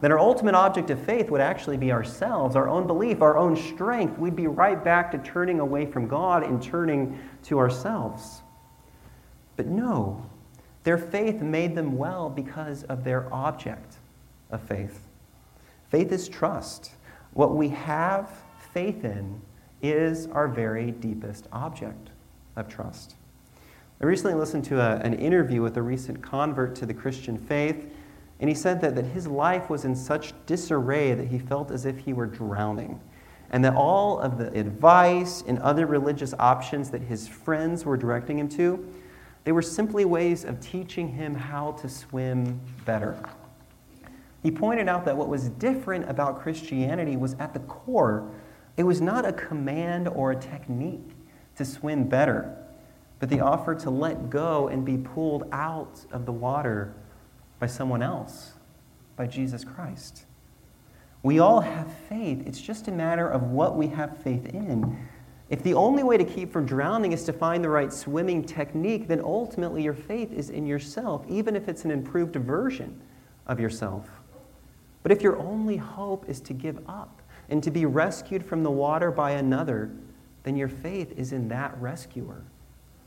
then 0.01 0.13
our 0.13 0.19
ultimate 0.19 0.55
object 0.55 0.91
of 0.91 1.01
faith 1.01 1.31
would 1.31 1.41
actually 1.41 1.77
be 1.77 1.93
ourselves, 1.93 2.55
our 2.55 2.69
own 2.69 2.87
belief, 2.87 3.23
our 3.23 3.37
own 3.37 3.57
strength. 3.57 4.19
We'd 4.19 4.37
be 4.37 4.47
right 4.47 4.83
back 4.83 5.11
to 5.13 5.19
turning 5.19 5.61
away 5.61 5.87
from 5.87 6.07
God 6.07 6.45
and 6.45 6.63
turning 6.63 7.19
to 7.45 7.59
ourselves. 7.59 8.43
But 9.57 9.67
no, 9.67 10.25
their 10.85 10.99
faith 10.99 11.41
made 11.41 11.75
them 11.75 11.97
well 11.97 12.29
because 12.29 12.85
of 12.85 13.05
their 13.05 13.33
object 13.33 13.97
of 14.51 14.63
faith. 14.63 15.07
Faith 15.89 16.11
is 16.13 16.29
trust. 16.29 16.93
What 17.33 17.55
we 17.55 17.69
have 17.69 18.42
faith 18.73 19.05
in 19.05 19.41
is 19.83 20.27
our 20.29 20.49
very 20.49 20.91
deepest 20.91 21.49
object 21.53 22.11
of 22.57 22.69
trust. 22.69 23.17
I 24.01 24.07
recently 24.07 24.35
listened 24.35 24.65
to 24.67 24.81
a, 24.81 24.97
an 24.97 25.15
interview 25.15 25.63
with 25.63 25.77
a 25.77 25.83
recent 25.83 26.23
convert 26.23 26.75
to 26.77 26.87
the 26.87 26.95
Christian 26.95 27.37
faith, 27.39 27.87
and 28.41 28.49
he 28.49 28.55
said 28.55 28.81
that, 28.81 28.97
that 28.97 29.07
his 29.07 29.27
life 29.27 29.71
was 29.71 29.85
in 29.85 29.95
such 29.95 30.35
disarray 30.47 31.15
that 31.15 31.29
he 31.29 31.39
felt 31.39 31.71
as 31.71 31.87
if 31.87 31.99
he 31.99 32.13
were 32.13 32.27
drowning, 32.27 33.01
and 33.51 33.65
that 33.65 33.75
all 33.75 34.19
of 34.19 34.39
the 34.39 34.53
advice 34.59 35.45
and 35.47 35.59
other 35.61 35.87
religious 35.87 36.35
options 36.39 36.91
that 36.91 37.03
his 37.03 37.29
friends 37.29 37.85
were 37.85 37.97
directing 37.97 38.39
him 38.39 38.49
to, 38.49 38.85
they 39.45 39.53
were 39.53 39.63
simply 39.63 40.05
ways 40.05 40.45
of 40.45 40.61
teaching 40.61 41.09
him 41.09 41.35
how 41.35 41.73
to 41.73 41.89
swim 41.89 42.61
better. 42.85 43.17
He 44.43 44.51
pointed 44.51 44.89
out 44.89 45.05
that 45.05 45.17
what 45.17 45.29
was 45.29 45.49
different 45.51 46.09
about 46.11 46.41
Christianity 46.41 47.17
was 47.17 47.35
at 47.35 47.53
the 47.53 47.61
core, 47.61 48.29
it 48.77 48.85
was 48.85 49.01
not 49.01 49.27
a 49.27 49.33
command 49.33 50.09
or 50.09 50.33
a 50.33 50.37
technique 50.37 51.11
to 51.57 51.65
swim 51.65 52.05
better, 52.05 52.57
but 53.19 53.29
the 53.29 53.41
offer 53.41 53.75
to 53.75 53.91
let 53.91 54.31
go 54.31 54.69
and 54.69 54.85
be 54.85 54.97
pulled 54.97 55.45
out 55.53 56.05
of 56.11 56.27
the 56.27 56.33
water 56.33 56.95
by 57.59 57.67
someone 57.67 58.03
else, 58.03 58.53
by 59.17 59.27
Jesus 59.27 59.65
Christ. 59.65 60.25
We 61.23 61.39
all 61.39 61.61
have 61.61 61.93
faith. 62.09 62.43
It's 62.47 62.61
just 62.61 62.89
a 62.89 62.93
matter 62.93 63.29
of 63.29 63.43
what 63.45 63.77
we 63.77 63.87
have 63.89 64.17
faith 64.19 64.47
in. 64.47 65.09
If 65.51 65.63
the 65.63 65.75
only 65.75 66.03
way 66.03 66.17
to 66.17 66.25
keep 66.25 66.51
from 66.53 66.67
drowning 66.67 67.13
is 67.13 67.25
to 67.25 67.33
find 67.33 67.63
the 67.63 67.69
right 67.69 67.93
swimming 67.93 68.43
technique, 68.43 69.07
then 69.07 69.21
ultimately 69.23 69.85
your 69.85 69.95
faith 69.95 70.33
is 70.33 70.51
in 70.51 70.67
yourself, 70.67 71.25
even 71.29 71.55
if 71.55 71.69
it's 71.69 71.85
an 71.85 71.91
improved 71.91 72.35
version 72.35 73.01
of 73.47 73.61
yourself. 73.61 74.09
But 75.03 75.13
if 75.13 75.23
your 75.23 75.39
only 75.39 75.77
hope 75.77 76.29
is 76.29 76.41
to 76.41 76.53
give 76.53 76.81
up 76.89 77.22
and 77.53 77.63
to 77.63 77.71
be 77.71 77.85
rescued 77.85 78.43
from 78.43 78.63
the 78.63 78.71
water 78.71 79.11
by 79.11 79.33
another, 79.33 79.91
then 80.43 80.57
your 80.57 80.69
faith 80.69 81.13
is 81.19 81.33
in 81.33 81.49
that 81.49 81.77
rescuer, 81.79 82.43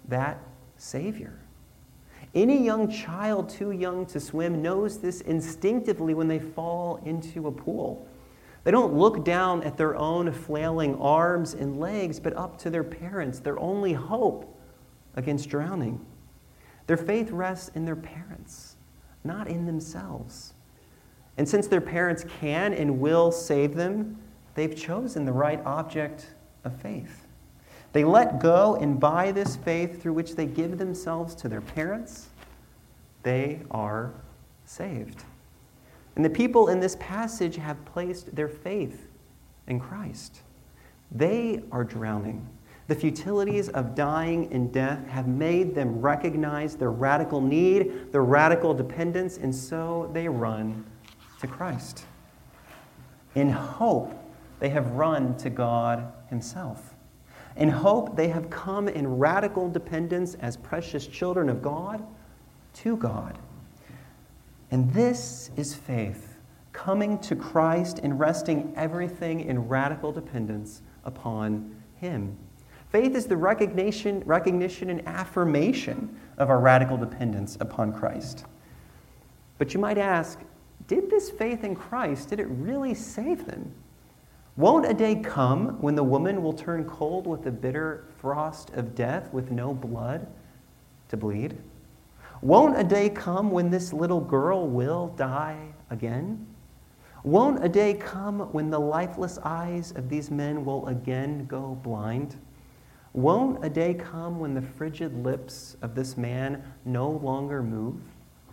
that 0.08 0.38
Savior. 0.78 1.40
Any 2.36 2.64
young 2.64 2.88
child 2.88 3.50
too 3.50 3.72
young 3.72 4.06
to 4.06 4.20
swim 4.20 4.62
knows 4.62 5.00
this 5.00 5.22
instinctively 5.22 6.14
when 6.14 6.28
they 6.28 6.38
fall 6.38 7.02
into 7.06 7.48
a 7.48 7.52
pool. 7.52 8.08
They 8.64 8.70
don't 8.70 8.94
look 8.94 9.26
down 9.26 9.64
at 9.64 9.78
their 9.78 9.96
own 9.96 10.32
flailing 10.32 10.96
arms 10.98 11.56
and 11.56 11.80
legs, 11.80 12.20
but 12.20 12.38
up 12.38 12.60
to 12.60 12.70
their 12.70 12.84
parents, 12.84 13.40
their 13.40 13.60
only 13.60 13.94
hope 13.94 14.62
against 15.16 15.50
drowning. 15.50 16.06
Their 16.86 16.98
faith 16.98 17.32
rests 17.32 17.72
in 17.74 17.84
their 17.84 17.96
parents, 17.96 18.76
not 19.24 19.48
in 19.48 19.66
themselves. 19.66 20.54
And 21.36 21.50
since 21.50 21.66
their 21.66 21.82
parents 21.82 22.24
can 22.40 22.76
and 22.76 23.00
will 23.00 23.32
save 23.32 23.74
them, 23.74 24.20
they've 24.56 24.76
chosen 24.76 25.26
the 25.26 25.32
right 25.32 25.64
object 25.66 26.34
of 26.64 26.76
faith. 26.82 27.28
They 27.94 28.04
let 28.04 28.40
go, 28.40 28.76
and 28.76 29.00
by 29.00 29.32
this 29.32 29.56
faith 29.56 30.02
through 30.02 30.14
which 30.14 30.36
they 30.36 30.46
give 30.46 30.78
themselves 30.78 31.34
to 31.36 31.48
their 31.48 31.62
parents, 31.62 32.28
they 33.24 33.62
are 33.72 34.14
saved. 34.66 35.24
And 36.16 36.26
the 36.26 36.30
people 36.30 36.70
in 36.70 36.80
this 36.80 36.98
passage 37.00 37.56
have 37.56 37.84
placed 37.86 38.36
their 38.36 38.50
faith 38.50 39.08
in 39.68 39.80
Christ. 39.80 40.42
They 41.12 41.64
are 41.72 41.84
drowning. 41.84 42.48
The 42.88 42.96
futilities 42.96 43.70
of 43.70 43.96
dying 43.96 44.52
and 44.54 44.72
death 44.72 45.08
have 45.08 45.28
made 45.28 45.74
them 45.74 46.02
recognize 46.02 46.76
their 46.76 46.92
radical 46.92 47.42
need, 47.42 48.12
their 48.12 48.24
radical 48.24 48.74
dependence, 48.74 49.38
and 49.38 49.54
so 49.54 50.10
they 50.14 50.28
run 50.28 50.86
to 51.40 51.48
Christ. 51.48 52.06
In 53.34 53.50
hope, 53.50 54.14
they 54.60 54.70
have 54.70 54.92
run 54.92 55.36
to 55.38 55.50
God 55.50 56.12
Himself. 56.30 56.94
In 57.56 57.70
hope, 57.70 58.16
they 58.16 58.28
have 58.28 58.50
come 58.50 58.88
in 58.88 59.18
radical 59.18 59.70
dependence 59.70 60.36
as 60.36 60.58
precious 60.58 61.08
children 61.08 61.50
of 61.50 61.62
God 61.62 62.06
to 62.76 62.98
God. 62.98 63.38
And 64.72 64.92
this 64.94 65.52
is 65.56 65.74
faith, 65.74 66.38
coming 66.74 67.18
to 67.20 67.36
Christ 67.36 68.00
and 68.04 68.20
resting 68.20 68.74
everything 68.76 69.42
in 69.42 69.68
radical 69.68 70.12
dependence 70.12 70.82
upon 71.06 71.82
Him. 71.96 72.38
Faith 72.90 73.16
is 73.16 73.26
the 73.26 73.38
recognition, 73.38 74.22
recognition 74.26 74.90
and 74.90 75.08
affirmation 75.08 76.20
of 76.38 76.50
our 76.50 76.60
radical 76.60 76.98
dependence 76.98 77.58
upon 77.60 77.94
Christ. 77.94 78.46
But 79.58 79.74
you 79.74 79.80
might 79.80 79.98
ask, 79.98 80.40
did 80.88 81.10
this 81.10 81.32
faith 81.32 81.64
in 81.64 81.76
Christ, 81.76 82.30
did 82.30 82.40
it 82.40 82.48
really 82.48 82.94
save 82.94 83.46
them? 83.46 83.74
Won't 84.58 84.86
a 84.86 84.94
day 84.94 85.16
come 85.16 85.82
when 85.82 85.96
the 85.96 86.04
woman 86.04 86.42
will 86.42 86.54
turn 86.54 86.86
cold 86.86 87.28
with 87.28 87.44
the 87.44 87.52
bitter 87.52 88.06
frost 88.18 88.70
of 88.70 88.96
death 88.96 89.34
with 89.34 89.52
no 89.52 89.74
blood 89.74 90.28
to 91.10 91.18
bleed? 91.18 91.58
Won't 92.42 92.80
a 92.80 92.84
day 92.84 93.10
come 93.10 93.52
when 93.52 93.70
this 93.70 93.92
little 93.92 94.22
girl 94.22 94.68
will 94.68 95.08
die 95.18 95.74
again? 95.90 96.48
Won't 97.24 97.66
a 97.66 97.68
day 97.68 97.96
come 97.96 98.40
when 98.54 98.70
the 98.70 98.80
lifeless 98.80 99.40
eyes 99.44 99.92
of 99.92 100.08
these 100.08 100.32
men 100.32 100.64
will 100.64 100.88
again 100.88 101.48
go 101.48 101.78
blind? 101.84 102.38
Won't 103.12 103.66
a 103.66 103.70
day 103.70 103.94
come 103.94 104.40
when 104.40 104.54
the 104.54 104.62
frigid 104.62 105.22
lips 105.22 105.76
of 105.82 105.96
this 105.96 106.16
man 106.16 106.64
no 106.86 107.10
longer 107.10 107.62
move 107.62 107.96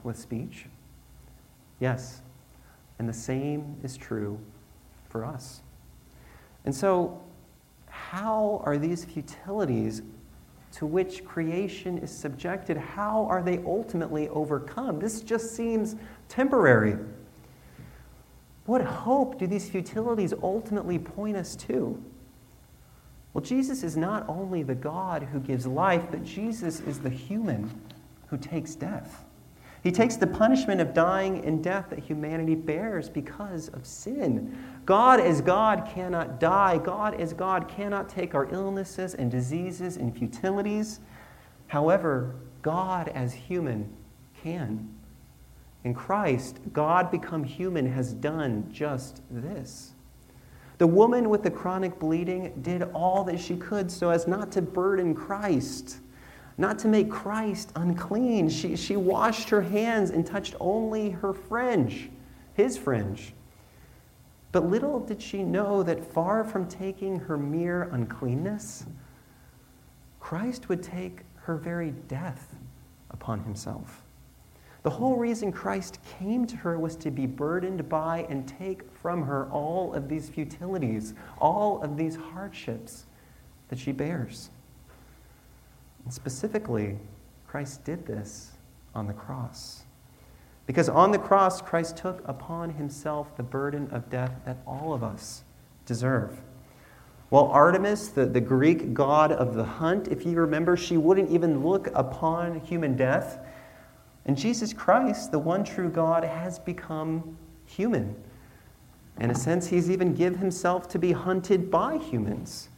with 0.02 0.16
speech? 0.18 0.66
Yes, 1.78 2.22
and 2.98 3.08
the 3.08 3.12
same 3.12 3.76
is 3.84 3.96
true 3.96 4.40
for 5.08 5.24
us. 5.24 5.60
And 6.64 6.74
so, 6.74 7.20
how 7.88 8.62
are 8.64 8.78
these 8.78 9.04
futilities 9.04 10.02
to 10.72 10.86
which 10.86 11.24
creation 11.24 11.98
is 11.98 12.10
subjected, 12.10 12.76
how 12.76 13.26
are 13.26 13.42
they 13.42 13.58
ultimately 13.58 14.28
overcome? 14.30 14.98
This 14.98 15.20
just 15.20 15.54
seems 15.54 15.96
temporary. 16.28 16.96
What 18.64 18.82
hope 18.82 19.38
do 19.38 19.46
these 19.46 19.68
futilities 19.68 20.32
ultimately 20.42 20.98
point 20.98 21.36
us 21.36 21.56
to? 21.56 22.02
Well, 23.34 23.42
Jesus 23.42 23.82
is 23.82 23.96
not 23.96 24.24
only 24.28 24.62
the 24.62 24.74
God 24.74 25.22
who 25.24 25.40
gives 25.40 25.66
life, 25.66 26.04
but 26.10 26.24
Jesus 26.24 26.80
is 26.80 27.00
the 27.00 27.10
human 27.10 27.70
who 28.28 28.36
takes 28.36 28.74
death. 28.74 29.24
He 29.82 29.90
takes 29.90 30.14
the 30.14 30.28
punishment 30.28 30.80
of 30.80 30.94
dying 30.94 31.44
and 31.44 31.62
death 31.62 31.86
that 31.90 31.98
humanity 31.98 32.54
bears 32.54 33.08
because 33.08 33.68
of 33.68 33.84
sin. 33.84 34.56
God, 34.86 35.18
as 35.18 35.40
God, 35.40 35.88
cannot 35.92 36.38
die. 36.38 36.78
God, 36.78 37.20
as 37.20 37.32
God, 37.32 37.66
cannot 37.66 38.08
take 38.08 38.34
our 38.34 38.48
illnesses 38.52 39.14
and 39.14 39.28
diseases 39.28 39.96
and 39.96 40.16
futilities. 40.16 41.00
However, 41.66 42.36
God, 42.62 43.08
as 43.08 43.32
human, 43.32 43.92
can. 44.40 44.88
In 45.82 45.94
Christ, 45.94 46.60
God 46.72 47.10
become 47.10 47.42
human 47.42 47.90
has 47.92 48.12
done 48.12 48.68
just 48.72 49.20
this. 49.30 49.94
The 50.78 50.86
woman 50.86 51.28
with 51.28 51.42
the 51.42 51.50
chronic 51.50 51.98
bleeding 51.98 52.52
did 52.62 52.82
all 52.94 53.24
that 53.24 53.40
she 53.40 53.56
could 53.56 53.90
so 53.90 54.10
as 54.10 54.28
not 54.28 54.52
to 54.52 54.62
burden 54.62 55.12
Christ 55.14 55.98
not 56.58 56.78
to 56.80 56.88
make 56.88 57.10
Christ 57.10 57.72
unclean. 57.76 58.48
She, 58.48 58.76
she 58.76 58.96
washed 58.96 59.48
her 59.50 59.62
hands 59.62 60.10
and 60.10 60.26
touched 60.26 60.54
only 60.60 61.10
her 61.10 61.32
fringe, 61.32 62.10
his 62.54 62.76
fringe. 62.76 63.34
But 64.52 64.68
little 64.68 65.00
did 65.00 65.22
she 65.22 65.42
know 65.42 65.82
that 65.82 66.04
far 66.04 66.44
from 66.44 66.68
taking 66.68 67.18
her 67.20 67.38
mere 67.38 67.84
uncleanness, 67.84 68.84
Christ 70.20 70.68
would 70.68 70.82
take 70.82 71.20
her 71.36 71.56
very 71.56 71.92
death 72.08 72.54
upon 73.10 73.42
himself. 73.44 74.02
The 74.82 74.90
whole 74.90 75.16
reason 75.16 75.52
Christ 75.52 76.00
came 76.18 76.44
to 76.46 76.56
her 76.56 76.78
was 76.78 76.96
to 76.96 77.10
be 77.10 77.26
burdened 77.26 77.88
by 77.88 78.26
and 78.28 78.46
take 78.46 78.82
from 78.92 79.22
her 79.22 79.48
all 79.50 79.94
of 79.94 80.08
these 80.08 80.28
futilities, 80.28 81.14
all 81.38 81.80
of 81.82 81.96
these 81.96 82.16
hardships 82.16 83.06
that 83.68 83.78
she 83.78 83.92
bears. 83.92 84.50
Specifically, 86.08 86.98
Christ 87.46 87.84
did 87.84 88.06
this 88.06 88.52
on 88.94 89.06
the 89.06 89.12
cross. 89.12 89.84
Because 90.66 90.88
on 90.88 91.10
the 91.10 91.18
cross, 91.18 91.60
Christ 91.60 91.96
took 91.96 92.26
upon 92.26 92.70
himself 92.70 93.36
the 93.36 93.42
burden 93.42 93.88
of 93.90 94.08
death 94.10 94.32
that 94.44 94.58
all 94.66 94.92
of 94.92 95.02
us 95.02 95.44
deserve. 95.86 96.40
Well, 97.30 97.46
Artemis, 97.46 98.08
the, 98.08 98.26
the 98.26 98.40
Greek 98.40 98.92
god 98.92 99.32
of 99.32 99.54
the 99.54 99.64
hunt, 99.64 100.08
if 100.08 100.26
you 100.26 100.36
remember, 100.36 100.76
she 100.76 100.96
wouldn't 100.96 101.30
even 101.30 101.64
look 101.64 101.88
upon 101.94 102.60
human 102.60 102.96
death. 102.96 103.38
And 104.26 104.36
Jesus 104.36 104.72
Christ, 104.72 105.32
the 105.32 105.38
one 105.38 105.64
true 105.64 105.88
God, 105.88 106.24
has 106.24 106.58
become 106.58 107.36
human. 107.64 108.14
In 109.18 109.30
a 109.30 109.34
sense, 109.34 109.66
he's 109.66 109.90
even 109.90 110.14
give 110.14 110.36
himself 110.36 110.88
to 110.88 110.98
be 110.98 111.12
hunted 111.12 111.70
by 111.70 111.98
humans. 111.98 112.68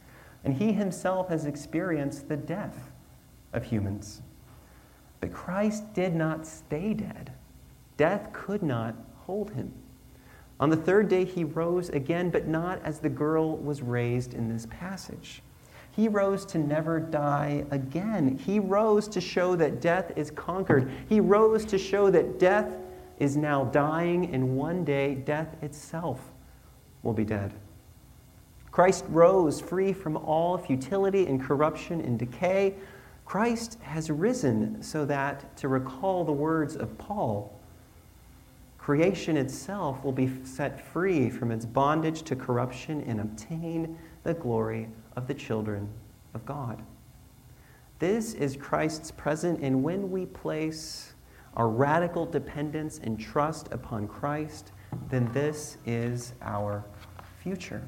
And 0.43 0.53
he 0.53 0.71
himself 0.73 1.29
has 1.29 1.45
experienced 1.45 2.29
the 2.29 2.37
death 2.37 2.91
of 3.55 3.63
humans. 3.63 4.21
But 5.21 5.33
Christ 5.33 5.93
did 5.93 6.13
not 6.13 6.45
stay 6.45 6.93
dead. 6.93 7.33
Death 7.97 8.31
could 8.33 8.61
not 8.61 8.95
hold 9.25 9.51
him. 9.51 9.73
On 10.59 10.69
the 10.69 10.77
third 10.77 11.09
day, 11.09 11.25
he 11.25 11.43
rose 11.43 11.89
again, 11.89 12.29
but 12.29 12.47
not 12.47 12.81
as 12.83 12.99
the 12.99 13.09
girl 13.09 13.57
was 13.57 13.81
raised 13.81 14.33
in 14.33 14.47
this 14.47 14.67
passage. 14.69 15.41
He 15.91 16.07
rose 16.07 16.45
to 16.47 16.57
never 16.57 16.99
die 16.99 17.65
again. 17.71 18.37
He 18.37 18.59
rose 18.59 19.07
to 19.09 19.21
show 19.21 19.55
that 19.55 19.81
death 19.81 20.11
is 20.17 20.29
conquered. 20.31 20.91
He 21.07 21.19
rose 21.19 21.65
to 21.65 21.77
show 21.77 22.09
that 22.11 22.37
death 22.37 22.75
is 23.19 23.37
now 23.37 23.65
dying, 23.65 24.33
and 24.33 24.57
one 24.57 24.83
day 24.83 25.15
death 25.15 25.55
itself 25.61 26.19
will 27.01 27.13
be 27.13 27.23
dead. 27.23 27.53
Christ 28.71 29.05
rose 29.07 29.61
free 29.61 29.93
from 29.93 30.17
all 30.17 30.57
futility 30.57 31.27
and 31.27 31.41
corruption 31.41 32.01
and 32.01 32.19
decay. 32.19 32.75
Christ 33.25 33.79
has 33.81 34.11
risen 34.11 34.81
so 34.83 35.03
that, 35.05 35.57
to 35.57 35.67
recall 35.67 36.23
the 36.23 36.31
words 36.31 36.75
of 36.75 36.95
Paul, 36.97 37.59
creation 38.77 39.35
itself 39.35 40.03
will 40.03 40.11
be 40.11 40.31
set 40.43 40.79
free 40.79 41.29
from 41.29 41.51
its 41.51 41.65
bondage 41.65 42.21
to 42.23 42.35
corruption 42.35 43.01
and 43.01 43.19
obtain 43.19 43.97
the 44.23 44.35
glory 44.35 44.87
of 45.15 45.27
the 45.27 45.33
children 45.33 45.89
of 46.35 46.45
God. 46.45 46.81
This 47.97 48.35
is 48.35 48.55
Christ's 48.55 49.09
present, 49.09 49.61
and 49.61 49.83
when 49.83 50.11
we 50.11 50.27
place 50.27 51.13
our 51.55 51.67
radical 51.67 52.25
dependence 52.25 52.99
and 53.01 53.19
trust 53.19 53.69
upon 53.71 54.07
Christ, 54.07 54.71
then 55.09 55.31
this 55.31 55.77
is 55.85 56.33
our 56.41 56.85
future. 57.41 57.81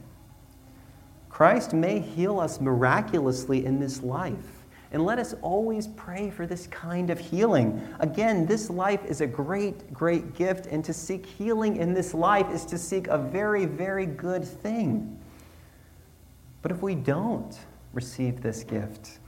Christ 1.30 1.74
may 1.74 2.00
heal 2.00 2.40
us 2.40 2.60
miraculously 2.60 3.66
in 3.66 3.80
this 3.80 4.02
life. 4.02 4.57
And 4.92 5.06
let 5.06 5.20
us 5.20 5.34
always 5.42 5.88
pray 5.88 6.30
for 6.30 6.48
this 6.48 6.68
kind 6.68 7.10
of 7.10 7.20
healing. 7.20 7.82
Again, 8.00 8.46
this 8.46 8.70
life 8.70 9.04
is 9.06 9.20
a 9.20 9.28
great, 9.28 9.94
great 9.94 10.34
gift, 10.34 10.68
and 10.68 10.84
to 10.86 10.94
seek 10.94 11.26
healing 11.26 11.76
in 11.76 11.94
this 11.94 12.14
life 12.14 12.50
is 12.52 12.66
to 12.66 12.78
seek 12.78 13.08
a 13.08 13.18
very, 13.18 13.66
very 13.66 14.06
good 14.06 14.46
thing. 14.46 15.20
But 16.62 16.72
if 16.72 16.82
we 16.82 16.96
don't 16.96 17.58
receive 17.94 18.42
this 18.42 18.64
gift, 18.64 19.20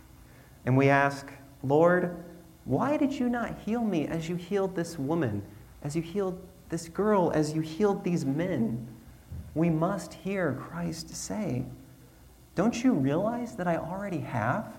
and 0.66 0.78
we 0.78 0.89
ask, 0.89 1.30
Lord, 1.64 2.24
why 2.66 2.95
did 2.95 3.12
you 3.12 3.30
not 3.30 3.57
heal 3.60 3.84
me 3.84 4.07
as 4.07 4.30
you 4.30 4.36
healed 4.36 4.76
this 4.76 4.97
woman, 4.97 5.41
as 5.84 5.95
you 5.95 6.01
healed 6.01 6.41
this 6.70 6.88
girl, 6.88 7.32
as 7.34 7.53
you 7.53 7.62
healed 7.62 8.03
these 8.03 8.26
men? 8.26 8.88
We 9.55 9.70
must 9.70 10.14
hear 10.14 10.53
Christ 10.53 11.10
say, 11.10 11.66
Don't 12.55 12.84
you 12.84 12.93
realize 12.93 13.55
that 13.55 13.68
I 13.68 13.78
already 13.78 14.20
have? 14.20 14.79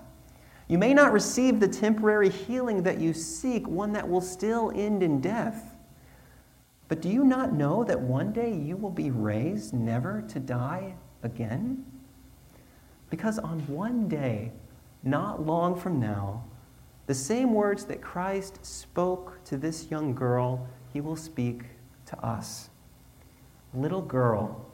You 0.71 0.77
may 0.77 0.93
not 0.93 1.11
receive 1.11 1.59
the 1.59 1.67
temporary 1.67 2.29
healing 2.29 2.83
that 2.83 2.97
you 2.97 3.11
seek, 3.13 3.67
one 3.67 3.91
that 3.91 4.07
will 4.07 4.21
still 4.21 4.71
end 4.73 5.03
in 5.03 5.19
death. 5.19 5.75
But 6.87 7.01
do 7.01 7.09
you 7.09 7.25
not 7.25 7.51
know 7.51 7.83
that 7.83 7.99
one 7.99 8.31
day 8.31 8.53
you 8.53 8.77
will 8.77 8.89
be 8.89 9.11
raised 9.11 9.73
never 9.73 10.21
to 10.29 10.39
die 10.39 10.95
again? 11.23 11.83
Because 13.09 13.37
on 13.37 13.59
one 13.67 14.07
day, 14.07 14.53
not 15.03 15.45
long 15.45 15.75
from 15.75 15.99
now, 15.99 16.45
the 17.05 17.15
same 17.15 17.53
words 17.53 17.83
that 17.83 18.01
Christ 18.01 18.65
spoke 18.65 19.43
to 19.43 19.57
this 19.57 19.91
young 19.91 20.15
girl, 20.15 20.65
he 20.93 21.01
will 21.01 21.17
speak 21.17 21.63
to 22.05 22.25
us. 22.25 22.69
Little 23.73 24.01
girl, 24.01 24.71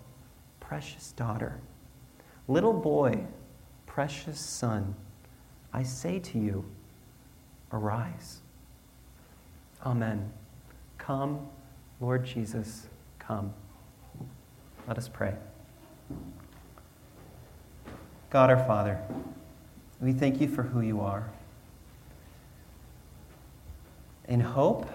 precious 0.59 1.11
daughter. 1.13 1.59
Little 2.47 2.73
boy, 2.73 3.25
precious 3.87 4.39
son. 4.39 4.93
I 5.74 5.84
say 5.84 6.20
to 6.20 6.39
you, 6.39 6.65
arise. 7.72 8.41
Amen. 9.86 10.32
Come, 10.97 11.47
Lord 12.01 12.26
Jesus, 12.26 12.88
come. 13.20 13.53
Let 14.88 14.97
us 14.97 15.07
pray. 15.07 15.36
God 18.30 18.49
our 18.49 18.63
Father, 18.65 18.99
we 20.01 20.13
thank 20.13 20.41
you 20.41 20.47
for 20.47 20.63
who 20.63 20.82
you 20.82 21.01
are. 21.01 21.30
In 24.28 24.39
hope, 24.39 24.89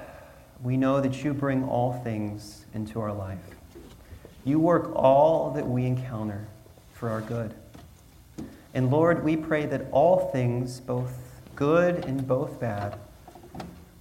we 0.63 0.77
know 0.77 1.01
that 1.01 1.25
you 1.25 1.33
bring 1.33 1.65
all 1.65 1.93
things 1.93 2.67
into 2.75 3.01
our 3.01 3.13
life. 3.13 3.39
You 4.45 4.59
work 4.59 4.93
all 4.95 5.53
that 5.53 5.67
we 5.67 5.87
encounter 5.87 6.47
for 6.93 7.09
our 7.09 7.21
good. 7.21 7.55
And 8.75 8.91
Lord, 8.91 9.23
we 9.23 9.37
pray 9.37 9.67
that 9.67 9.87
all 9.91 10.31
things, 10.31 10.81
both 10.81 11.19
good 11.55 12.05
and 12.05 12.27
both 12.27 12.59
bad, 12.59 12.99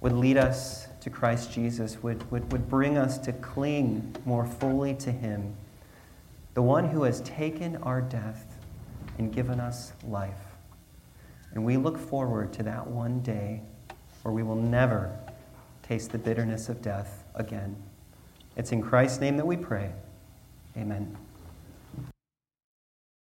would 0.00 0.12
lead 0.12 0.36
us 0.36 0.88
to 1.00 1.10
Christ 1.10 1.52
Jesus, 1.52 2.02
would, 2.02 2.30
would, 2.30 2.50
would 2.52 2.68
bring 2.68 2.96
us 2.96 3.18
to 3.18 3.32
cling 3.32 4.16
more 4.24 4.46
fully 4.46 4.94
to 4.94 5.12
Him, 5.12 5.54
the 6.54 6.62
one 6.62 6.88
who 6.88 7.02
has 7.02 7.20
taken 7.20 7.76
our 7.78 8.00
death 8.00 8.58
and 9.18 9.32
given 9.32 9.60
us 9.60 9.92
life. 10.04 10.56
And 11.52 11.64
we 11.64 11.76
look 11.76 11.98
forward 11.98 12.52
to 12.54 12.62
that 12.62 12.86
one 12.86 13.20
day 13.20 13.60
where 14.22 14.32
we 14.32 14.42
will 14.42 14.56
never 14.56 15.16
taste 15.82 16.12
the 16.12 16.18
bitterness 16.18 16.68
of 16.68 16.80
death 16.80 17.24
again. 17.34 17.76
It's 18.56 18.72
in 18.72 18.80
Christ's 18.80 19.20
name 19.20 19.36
that 19.36 19.46
we 19.46 19.56
pray. 19.56 19.92
Amen. 20.76 21.16